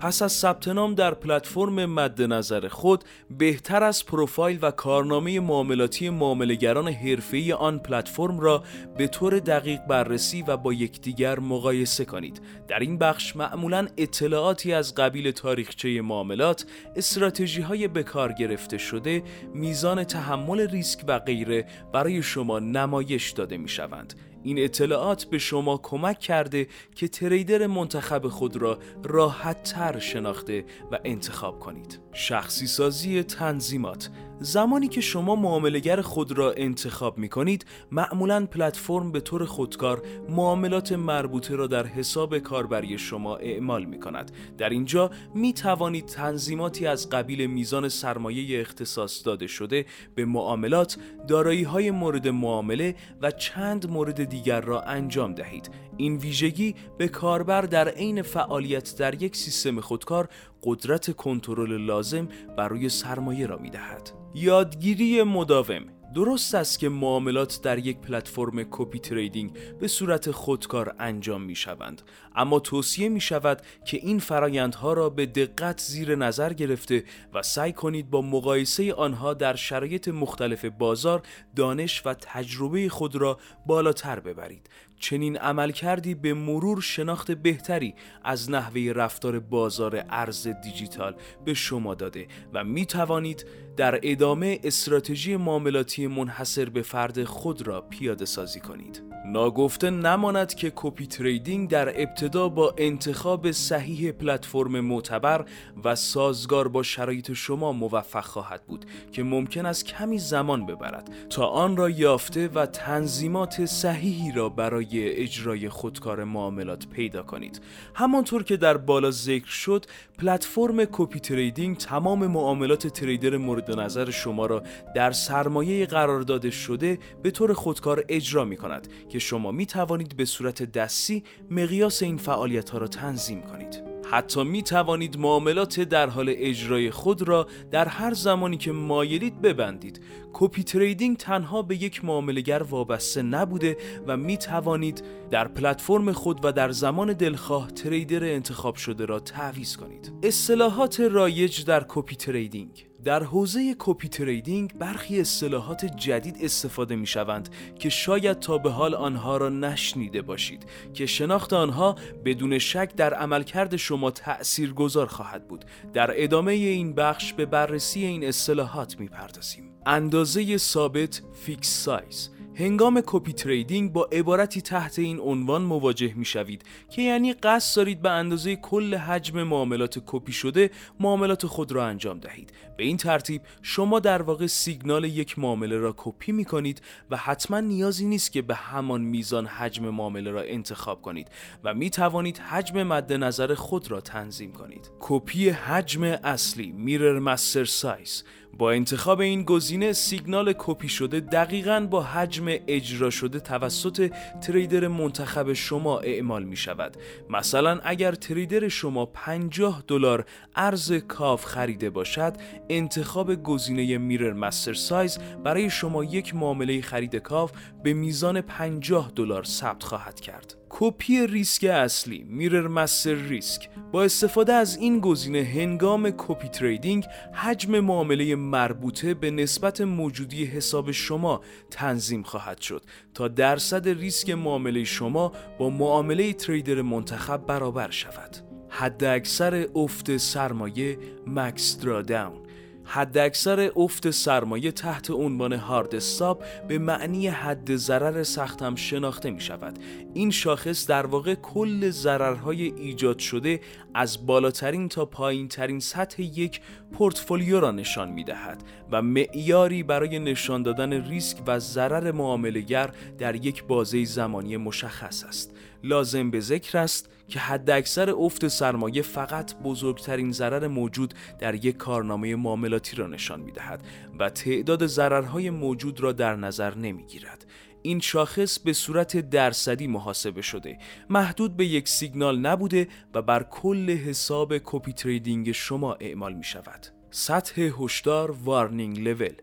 پس 0.04 0.23
از 0.23 0.32
ثبت 0.32 0.68
نام 0.68 0.94
در 0.94 1.14
پلتفرم 1.14 1.87
مد 1.87 2.23
نظر 2.23 2.68
خود 2.68 3.04
بهتر 3.38 3.82
از 3.82 4.06
پروفایل 4.06 4.58
و 4.62 4.70
کارنامه 4.70 5.40
معاملاتی 5.40 6.11
معاملهگران 6.11 6.88
حرفه‌ای 6.88 7.52
آن 7.52 7.78
پلتفرم 7.78 8.40
را 8.40 8.62
به 8.96 9.08
طور 9.08 9.38
دقیق 9.38 9.80
بررسی 9.80 10.42
و 10.42 10.56
با 10.56 10.73
یکدیگر 10.73 11.38
مقایسه 11.38 12.04
کنید. 12.04 12.40
در 12.68 12.78
این 12.78 12.99
بخش 12.99 13.37
معمولا 13.37 13.87
اطلاعاتی 13.96 14.73
از 14.73 14.94
قبیل 14.94 15.30
تاریخچه 15.30 16.02
معاملات 16.02 16.66
استراتژی 16.96 17.62
های 17.62 17.88
به 17.88 18.02
کار 18.02 18.32
گرفته 18.32 18.78
شده 18.78 19.23
میزان 19.54 20.04
تحمل 20.04 20.61
ریسک 20.70 21.04
و 21.08 21.18
غیره 21.18 21.66
برای 21.92 22.23
شما 22.23 22.58
نمایش 22.58 23.30
داده 23.30 23.56
می 23.56 23.68
شوند 23.68 24.14
این 24.44 24.58
اطلاعات 24.58 25.24
به 25.24 25.38
شما 25.38 25.80
کمک 25.82 26.18
کرده 26.18 26.66
که 26.94 27.08
تریدر 27.08 27.66
منتخب 27.66 28.28
خود 28.28 28.56
را 28.56 28.78
راحت 29.04 29.62
تر 29.62 29.98
شناخته 29.98 30.64
و 30.92 30.98
انتخاب 31.04 31.60
کنید. 31.60 32.00
شخصی 32.12 32.66
سازی 32.66 33.22
تنظیمات 33.22 34.10
زمانی 34.40 34.88
که 34.88 35.00
شما 35.00 35.36
معاملگر 35.36 36.00
خود 36.00 36.32
را 36.32 36.52
انتخاب 36.52 37.18
می 37.18 37.28
کنید 37.28 37.66
معمولا 37.92 38.46
پلتفرم 38.46 39.12
به 39.12 39.20
طور 39.20 39.44
خودکار 39.44 40.02
معاملات 40.28 40.92
مربوطه 40.92 41.56
را 41.56 41.66
در 41.66 41.86
حساب 41.86 42.38
کاربری 42.38 42.98
شما 42.98 43.36
اعمال 43.36 43.84
می 43.84 44.00
کند 44.00 44.32
در 44.58 44.68
اینجا 44.68 45.10
می 45.34 45.52
توانید 45.52 46.06
تنظیماتی 46.06 46.86
از 46.86 47.10
قبیل 47.10 47.46
میزان 47.46 47.88
سرمایه 47.88 48.60
اختصاص 48.60 49.26
داده 49.26 49.46
شده 49.46 49.86
به 50.14 50.24
معاملات 50.24 50.96
دارایی 51.28 51.62
های 51.62 51.90
مورد 51.90 52.28
معامله 52.28 52.94
و 53.22 53.30
چند 53.30 53.90
مورد 53.90 54.20
دیگر 54.34 54.60
را 54.60 54.80
انجام 54.80 55.34
دهید 55.34 55.70
این 55.96 56.16
ویژگی 56.16 56.74
به 56.98 57.08
کاربر 57.08 57.62
در 57.62 57.88
عین 57.88 58.22
فعالیت 58.22 58.94
در 58.98 59.22
یک 59.22 59.36
سیستم 59.36 59.80
خودکار 59.80 60.28
قدرت 60.62 61.16
کنترل 61.16 61.76
لازم 61.76 62.28
بر 62.56 62.68
روی 62.68 62.88
سرمایه 62.88 63.46
را 63.46 63.56
می 63.56 63.70
دهد. 63.70 64.10
یادگیری 64.34 65.22
مداوم 65.22 65.82
درست 66.14 66.54
است 66.54 66.78
که 66.78 66.88
معاملات 66.88 67.61
در 67.62 67.78
یک 67.78 67.99
پلتفرم 67.99 68.64
کپی 68.71 68.99
تریدینگ 68.99 69.52
به 69.80 69.88
صورت 69.88 70.30
خودکار 70.30 70.94
انجام 70.99 71.42
می 71.42 71.54
شوند 71.54 72.02
اما 72.37 72.61
توصیه 72.61 73.09
می 73.09 73.21
شود 73.21 73.62
که 73.85 73.97
این 73.97 74.18
فرایندها 74.18 74.92
را 74.92 75.11
به 75.11 75.26
دقت 75.26 75.80
زیر 75.80 76.14
نظر 76.16 76.52
گرفته 76.52 77.04
و 77.35 77.42
سعی 77.42 77.73
کنید 77.73 78.11
با 78.11 78.23
مقایسه 78.23 78.94
آنها 78.94 79.35
در 79.35 79.54
شرایط 79.56 80.09
مختلف 80.09 80.64
بازار 80.64 81.23
دانش 81.56 82.02
و 82.06 82.14
تجربه 82.14 82.88
خود 82.88 83.16
را 83.16 83.38
بالاتر 83.66 84.21
ببرید. 84.21 84.71
چنین 85.00 85.37
عمل 85.37 85.71
کردی 85.71 86.14
به 86.14 86.35
مرور 86.35 86.80
شناخت 86.80 87.30
بهتری 87.30 87.94
از 88.25 88.50
نحوه 88.50 88.92
رفتار 88.94 89.40
بازار 89.40 90.04
ارز 90.11 90.49
دیجیتال 90.49 91.14
به 91.44 91.54
شما 91.54 91.94
داده 91.94 92.26
و 92.52 92.64
می 92.64 92.87
توانید 92.87 93.47
در 93.76 94.00
ادامه 94.02 94.60
استراتژی 94.64 95.36
معاملاتی 95.36 96.06
منحصر 96.06 96.64
به 96.64 96.82
فرد 96.82 97.24
خود 97.24 97.66
را 97.66 97.80
پیاده 97.80 98.24
سازی 98.24 98.60
کنید. 98.60 99.02
ناگفته 99.26 99.90
نماند 99.90 100.54
که 100.54 100.72
کپی 100.76 101.06
تریدینگ 101.06 101.70
در 101.70 102.02
ابتدا 102.02 102.48
با 102.48 102.74
انتخاب 102.78 103.52
صحیح 103.52 104.12
پلتفرم 104.12 104.80
معتبر 104.80 105.44
و 105.84 105.94
سازگار 105.94 106.68
با 106.68 106.82
شرایط 106.82 107.32
شما 107.32 107.72
موفق 107.72 108.24
خواهد 108.24 108.66
بود 108.66 108.84
که 109.12 109.22
ممکن 109.22 109.66
است 109.66 109.86
کمی 109.86 110.18
زمان 110.18 110.66
ببرد 110.66 111.10
تا 111.30 111.46
آن 111.46 111.76
را 111.76 111.90
یافته 111.90 112.48
و 112.48 112.66
تنظیمات 112.66 113.64
صحیحی 113.64 114.32
را 114.32 114.48
برای 114.48 115.22
اجرای 115.22 115.68
خودکار 115.68 116.24
معاملات 116.24 116.86
پیدا 116.86 117.22
کنید. 117.22 117.60
همانطور 117.94 118.42
که 118.42 118.56
در 118.56 118.76
بالا 118.76 119.10
ذکر 119.10 119.50
شد، 119.50 119.86
پلتفرم 120.18 120.84
کپی 120.84 121.20
تریدینگ 121.20 121.76
تمام 121.76 122.26
معاملات 122.26 122.86
تریدر 122.86 123.36
مورد 123.68 123.80
نظر 123.80 124.11
شما 124.11 124.47
را 124.47 124.62
در 124.94 125.12
سرمایه 125.12 125.87
قرار 125.87 126.21
داده 126.21 126.50
شده 126.50 126.99
به 127.23 127.30
طور 127.30 127.52
خودکار 127.52 128.04
اجرا 128.09 128.44
می 128.44 128.56
کند 128.56 128.88
که 129.09 129.18
شما 129.18 129.50
می 129.50 129.66
توانید 129.66 130.16
به 130.16 130.25
صورت 130.25 130.62
دستی 130.62 131.25
مقیاس 131.50 132.02
این 132.02 132.16
فعالیت 132.16 132.71
ها 132.71 132.78
را 132.78 132.87
تنظیم 132.87 133.42
کنید. 133.42 133.94
حتی 134.11 134.44
می 134.44 134.62
توانید 134.62 135.18
معاملات 135.18 135.80
در 135.80 136.09
حال 136.09 136.35
اجرای 136.37 136.90
خود 136.90 137.28
را 137.28 137.47
در 137.71 137.88
هر 137.88 138.14
زمانی 138.14 138.56
که 138.56 138.73
مایلید 138.73 139.40
ببندید. 139.42 140.00
copy 140.32 140.62
trading 140.62 141.16
تنها 141.16 141.62
به 141.62 141.83
یک 141.83 142.04
معاملگر 142.04 142.62
وابسته 142.62 143.23
نبوده 143.23 143.76
و 144.06 144.16
می 144.16 144.37
توانید 144.37 145.04
در 145.30 145.49
پلتفرم 145.49 146.12
خود 146.12 146.44
و 146.44 146.52
در 146.52 146.71
زمان 146.71 147.12
دلخواه 147.12 147.71
trader 147.70 148.24
انتخاب 148.25 148.75
شده 148.76 149.04
را 149.04 149.21
تعویض 149.21 149.76
کنید. 149.76 150.12
اصطلاحات 150.23 151.00
رایج 151.00 151.64
در 151.64 151.85
copy 151.88 152.16
trading 152.16 152.86
در 153.04 153.23
حوزه 153.23 153.76
copy 153.78 154.08
trading 154.08 154.74
برخی 154.78 155.20
اصطلاحات 155.20 155.84
جدید 155.84 156.37
استفاده 156.40 156.96
می 156.96 157.06
شوند 157.06 157.49
که 157.78 157.88
شاید 157.88 158.38
تا 158.38 158.58
به 158.58 158.70
حال 158.70 158.94
آنها 158.94 159.37
را 159.37 159.49
نشنیده 159.49 160.23
باشید 160.23 160.66
که 160.94 161.06
شناخت 161.06 161.52
آنها 161.52 161.96
بدون 162.25 162.58
شک 162.58 162.94
در 162.96 163.14
عملکرد 163.14 163.76
شما 163.76 164.11
تأثیر 164.11 164.73
گذار 164.73 165.06
خواهد 165.06 165.49
بود. 165.49 165.64
در 165.92 166.23
ادامه 166.23 166.52
این 166.52 166.94
بخش 166.94 167.32
به 167.32 167.46
بررسی 167.46 168.04
این 168.04 168.25
اصطلاحات 168.25 169.00
می 169.00 169.08
پردازیم 169.08 169.70
اندازه 169.87 170.56
ثابت 170.56 171.23
fixed 171.32 171.68
size 171.68 172.30
هنگام 172.56 173.02
copy 173.06 173.32
trading 173.32 173.92
با 173.92 174.08
عبارتی 174.12 174.61
تحت 174.61 174.99
این 174.99 175.20
عنوان 175.20 175.62
مواجه 175.62 176.14
می 176.14 176.25
شوید 176.25 176.62
که 176.90 177.02
یعنی 177.02 177.32
قصد 177.32 177.76
دارید 177.76 178.02
به 178.02 178.11
اندازه 178.11 178.56
کل 178.56 178.94
حجم 178.94 179.42
معاملات 179.42 180.02
کپی 180.06 180.32
شده 180.32 180.70
معاملات 181.00 181.46
خود 181.46 181.73
را 181.73 181.87
انجام 181.87 182.18
دهید. 182.18 182.52
به 182.76 182.84
این 182.84 182.96
ترتیب 182.96 183.42
شما 183.62 184.00
در 184.00 184.23
واقع 184.23 184.46
سیگنال 184.46 185.04
یک 185.04 185.38
معامله 185.38 185.76
را 185.76 185.94
کپی 185.96 186.32
می 186.32 186.44
کنید 186.44 186.82
و 187.11 187.16
حتما 187.16 187.61
نیازی 187.61 188.06
نیست 188.06 188.32
که 188.32 188.42
به 188.42 188.54
همان 188.54 189.00
میزان 189.00 189.46
حجم 189.46 189.88
معامله 189.88 190.30
را 190.30 190.42
انتخاب 190.42 191.02
کنید 191.02 191.28
و 191.64 191.75
می 191.75 191.90
توانید 191.90 192.38
حجم 192.38 192.82
مد 192.82 193.12
نظر 193.12 193.54
خود 193.54 193.90
را 193.90 194.00
تنظیم 194.00 194.52
کنید. 194.52 194.90
کپی 195.00 195.49
حجم 195.49 196.02
اصلی 196.02 196.73
mirror 196.72 197.18
master 197.18 197.64
size 197.64 198.24
با 198.58 198.70
انتخاب 198.73 199.20
این 199.20 199.42
گزینه 199.42 199.92
سیگنال 199.92 200.54
کپی 200.58 200.88
شده 200.88 201.20
دقیقا 201.20 201.87
با 201.90 202.02
حجم 202.02 202.44
اجرا 202.66 203.11
شده 203.11 203.40
توسط 203.40 204.11
trader 204.40 204.88
منتخب 204.88 205.52
شما 205.52 205.99
اعمال 205.99 206.44
می 206.44 206.56
شود 206.56 206.96
مثلا 207.30 207.80
اگر 207.84 208.12
trader 208.12 208.68
شما 208.68 209.06
50 209.06 209.84
دلار 209.88 210.25
ارز 210.56 210.92
کاف 210.92 211.44
خریده 211.44 211.90
باشد 211.90 212.37
انتخاب 212.68 213.42
گزینه 213.42 213.99
mirror 213.98 214.32
master 214.32 214.74
size 214.74 215.18
برای 215.44 215.70
شما 215.70 216.04
یک 216.04 216.34
معامله 216.34 216.80
خرید 216.80 217.16
کاف 217.16 217.52
به 217.82 217.92
میزان 217.92 218.40
50 218.40 219.12
دلار 219.16 219.44
ثبت 219.44 219.82
خواهد 219.82 220.20
کرد. 220.20 220.63
کپی 220.76 221.26
ریسک 221.26 221.64
اصلی 221.64 222.26
mirror 222.28 222.68
master 222.68 223.14
risk. 223.14 223.68
با 223.92 224.04
استفاده 224.04 224.52
از 224.52 224.76
این 224.76 225.00
گزینه 225.00 225.42
هنگام 225.42 226.10
copy 226.10 226.48
trading 226.48 227.04
حجم 227.34 227.80
معامله 227.80 228.34
مربوطه 228.34 229.14
به 229.14 229.30
نسبت 229.30 229.80
موجودی 229.80 230.44
حساب 230.44 230.90
شما 230.90 231.40
تنظیم 231.70 232.22
خواهد 232.22 232.60
شد. 232.60 232.82
تا 233.14 233.28
درصد 233.28 233.88
ریسک 233.88 234.30
معامله 234.30 234.84
شما 234.84 235.32
با 235.58 235.70
معامله 235.70 236.32
trader 236.32 236.82
منتخب 236.82 237.46
برابر 237.46 237.90
شود. 237.90 238.36
حد 238.68 239.04
اکثر 239.04 239.68
افت 239.74 240.16
سرمایه 240.16 240.98
مکس 241.26 241.78
دراداون. 241.78 242.43
حداکثر 242.84 243.70
افت 243.76 244.10
سرمایه 244.10 244.72
تحت 244.72 245.10
عنوان 245.10 245.52
هارد 245.52 245.94
استاپ 245.94 246.44
به 246.68 246.78
معنی 246.78 247.28
حد 247.28 247.76
ضرر 247.76 248.22
سختم 248.22 248.74
شناخته 248.74 249.30
می 249.30 249.40
شود 249.40 249.78
این 250.14 250.30
شاخص 250.30 250.86
در 250.86 251.06
واقع 251.06 251.34
کل 251.34 251.90
ضررهای 251.90 252.62
ایجاد 252.62 253.18
شده 253.18 253.60
از 253.94 254.26
بالاترین 254.26 254.88
تا 254.88 255.04
پایین 255.04 255.48
ترین 255.48 255.80
سطح 255.80 256.22
یک 256.22 256.60
پورتفولیو 256.92 257.60
را 257.60 257.70
نشان 257.70 258.10
می 258.10 258.24
دهد 258.24 258.62
و 258.90 259.02
معیاری 259.02 259.82
برای 259.82 260.18
نشان 260.18 260.62
دادن 260.62 260.92
ریسک 260.92 261.38
و 261.46 261.58
ضرر 261.58 262.12
معاملگر 262.12 262.90
در 263.18 263.34
یک 263.34 263.64
بازه 263.64 264.04
زمانی 264.04 264.56
مشخص 264.56 265.24
است. 265.24 265.54
لازم 265.84 266.30
به 266.30 266.40
ذکر 266.40 266.78
است 266.78 267.08
که 267.28 267.38
حداکثر 267.38 268.10
افت 268.10 268.48
سرمایه 268.48 269.02
فقط 269.02 269.54
بزرگترین 269.54 270.32
ضرر 270.32 270.66
موجود 270.66 271.14
در 271.38 271.54
یک 271.54 271.76
کارنامه 271.76 272.36
معاملاتی 272.36 272.96
را 272.96 273.06
نشان 273.06 273.40
می 273.40 273.52
دهد 273.52 273.82
و 274.18 274.30
تعداد 274.30 274.86
ضررهای 274.86 275.50
موجود 275.50 276.00
را 276.00 276.12
در 276.12 276.36
نظر 276.36 276.74
نمی 276.74 277.04
گیرد. 277.06 277.46
این 277.82 278.00
شاخص 278.00 278.58
به 278.58 278.72
صورت 278.72 279.30
درصدی 279.30 279.86
محاسبه 279.86 280.42
شده 280.42 280.78
محدود 281.10 281.56
به 281.56 281.66
یک 281.66 281.88
سیگنال 281.88 282.38
نبوده 282.38 282.88
و 283.14 283.22
بر 283.22 283.42
کل 283.42 283.90
حساب 283.90 284.58
copy 284.58 284.92
trading 284.92 285.52
شما 285.52 285.94
اعمال 285.94 286.34
می 286.34 286.44
شود 286.44 286.86
سطح 287.10 287.60
هشدار 287.80 288.30
warning 288.30 289.00
level 289.00 289.34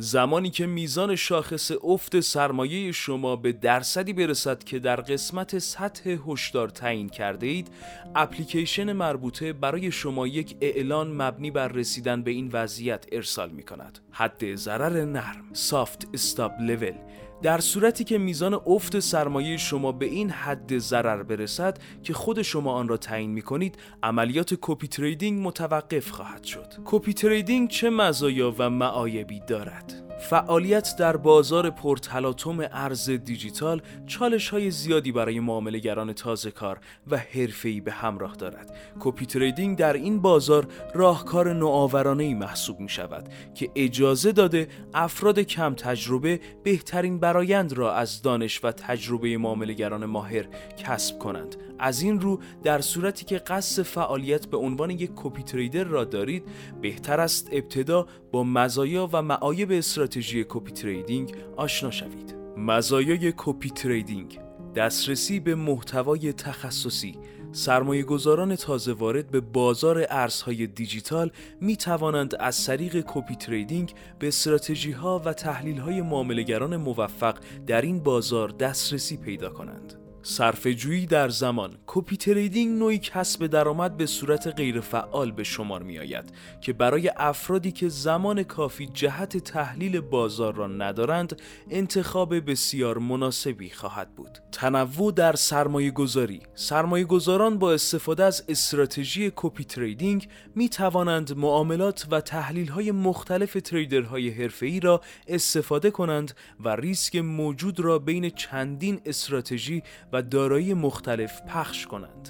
زمانی 0.00 0.50
که 0.50 0.66
میزان 0.66 1.16
شاخص 1.16 1.70
افت 1.82 2.20
سرمایه 2.20 2.92
شما 2.92 3.36
به 3.36 3.52
درصدی 3.52 4.12
برسد 4.12 4.64
که 4.64 4.78
در 4.78 4.96
قسمت 4.96 5.58
سطح 5.58 6.16
هشدار 6.28 6.68
تعیین 6.68 7.08
کرده 7.08 7.46
اید 7.46 7.68
اپلیکیشن 8.14 8.92
مربوطه 8.92 9.52
برای 9.52 9.92
شما 9.92 10.26
یک 10.26 10.56
اعلان 10.60 11.22
مبنی 11.22 11.50
بر 11.50 11.68
رسیدن 11.68 12.22
به 12.22 12.30
این 12.30 12.50
وضعیت 12.52 13.06
ارسال 13.12 13.50
می 13.50 13.62
کند 13.62 13.98
حد 14.10 14.54
ضرر 14.54 15.04
نرم. 15.04 15.44
soft 15.52 16.08
stop 16.14 16.52
level 16.60 16.94
در 17.42 17.58
صورتی 17.60 18.04
که 18.04 18.18
میزان 18.18 18.60
افت 18.66 19.00
سرمایه 19.00 19.56
شما 19.56 19.92
به 19.92 20.06
این 20.06 20.30
حد 20.30 20.78
ضرر 20.78 21.22
برسد 21.22 21.78
که 22.02 22.12
خود 22.12 22.42
شما 22.42 22.72
آن 22.72 22.88
را 22.88 22.96
تعیین 22.96 23.30
می 23.30 23.42
کنید 23.42 23.78
عملیات 24.02 24.54
copy 24.60 24.88
trading 24.88 25.46
متوقف 25.46 26.10
خواهد 26.10 26.44
شد. 26.44 26.74
copy 26.84 27.12
trading 27.12 27.68
چه 27.68 27.90
مزایا 27.90 28.54
و 28.58 28.70
معایبی 28.70 29.40
دارد؟ 29.40 30.09
فعالیت 30.20 30.96
در 30.98 31.16
بازار 31.16 31.70
پرتلاطم 31.70 32.60
ارز 32.60 33.10
دیجیتال 33.10 33.82
چالش 34.06 34.48
های 34.48 34.70
زیادی 34.70 35.12
برای 35.12 35.40
معاملهگران 35.40 36.12
تازه 36.12 36.50
کار 36.50 36.78
و 37.10 37.16
حرفه‌ای 37.16 37.80
به 37.80 37.92
همراه 37.92 38.34
دارد. 38.34 38.76
copy 39.00 39.26
trading 39.26 39.78
در 39.78 39.92
این 39.92 40.20
بازار 40.20 40.66
راهکار 40.94 41.52
نوآورانه 41.52 42.24
ای 42.24 42.34
محسوب 42.34 42.80
می 42.80 42.88
شود 42.88 43.28
که 43.54 43.70
اجازه 43.76 44.32
داده 44.32 44.68
افراد 44.94 45.38
کم 45.40 45.74
تجربه 45.74 46.40
بهترین 46.62 47.18
برایند 47.18 47.72
را 47.72 47.94
از 47.94 48.22
دانش 48.22 48.64
و 48.64 48.72
تجربه 48.72 49.38
معاملهگران 49.38 50.04
ماهر 50.04 50.44
کسب 50.76 51.18
کنند. 51.18 51.56
از 51.80 52.02
این 52.02 52.20
رو 52.20 52.40
در 52.62 52.80
صورتی 52.80 53.24
که 53.24 53.38
قصد 53.38 53.82
فعالیت 53.82 54.46
به 54.46 54.56
عنوان 54.56 54.90
یک 54.90 55.10
copy 55.16 55.42
trader 55.42 55.84
را 55.84 56.04
دارید 56.04 56.44
بهتر 56.80 57.20
است 57.20 57.48
ابتدا 57.52 58.06
با 58.32 58.44
مزایا 58.44 59.08
و 59.12 59.22
معایب 59.22 59.70
استراتژی 59.70 60.44
copy 60.48 60.72
trading 60.72 61.34
آشنا 61.56 61.90
شوید. 61.90 62.34
مزایای 62.56 63.32
copy 63.36 63.70
trading 63.70 64.40
دسترسی 64.76 65.40
به 65.40 65.54
محتوای 65.54 66.32
تخصصی 66.32 67.18
سرمایه 67.52 68.02
گذاران 68.02 68.56
تازه 68.56 68.92
وارد 68.92 69.30
به 69.30 69.40
بازار 69.40 70.06
ارزهای 70.10 70.66
دیجیتال 70.66 71.30
می 71.60 71.76
توانند 71.76 72.34
از 72.34 72.66
طریق 72.66 73.04
copy 73.06 73.36
trading 73.36 73.94
به 74.18 74.28
استراتژی 74.28 74.92
ها 74.92 75.22
و 75.24 75.32
تحلیل 75.32 75.78
های 75.78 76.02
معاملگران 76.02 76.76
موفق 76.76 77.36
در 77.66 77.82
این 77.82 78.00
بازار 78.00 78.48
دسترسی 78.48 79.16
پیدا 79.16 79.50
کنند. 79.50 79.99
صرفه‌جویی 80.22 81.06
در 81.06 81.28
زمان 81.28 81.76
copy 81.86 82.16
trading 82.16 82.78
نوعی 82.78 82.98
کسب 82.98 83.46
درآمد 83.46 83.96
به 83.96 84.06
صورت 84.06 84.46
غیرفعال 84.46 85.30
به 85.30 85.44
شمار 85.44 85.82
می 85.82 85.98
آید 85.98 86.32
که 86.60 86.72
برای 86.72 87.10
افرادی 87.16 87.72
که 87.72 87.88
زمان 87.88 88.42
کافی 88.42 88.86
جهت 88.86 89.36
تحلیل 89.36 90.00
بازار 90.00 90.54
را 90.54 90.66
ندارند 90.66 91.40
انتخاب 91.70 92.50
بسیار 92.50 92.98
مناسبی 92.98 93.70
خواهد 93.70 94.14
بود. 94.14 94.38
تنوع 94.52 95.12
در 95.12 95.36
سرمایه 95.36 95.90
گذاری 95.90 96.40
سرمایه 96.54 97.04
گذاران 97.04 97.58
با 97.58 97.72
استفاده 97.72 98.24
از 98.24 98.44
استراتژی 98.48 99.32
copy 99.36 99.64
trading 99.64 100.28
می 100.54 100.68
توانند 100.68 101.38
معاملات 101.38 102.06
و 102.10 102.20
تحلیل 102.20 102.68
های 102.68 102.90
مختلف 102.90 103.56
trader 103.64 104.12
های 104.12 104.28
حرفه‌ای 104.28 104.80
را 104.80 105.00
استفاده 105.28 105.90
کنند 105.90 106.32
و 106.60 106.68
ریسک 106.68 107.16
موجود 107.16 107.80
را 107.80 107.98
بین 107.98 108.30
چندین 108.30 109.00
استراتژی 109.06 109.82
و 110.12 110.22
دارایی 110.22 110.74
مختلف 110.74 111.42
پخش 111.42 111.86
کنند. 111.86 112.28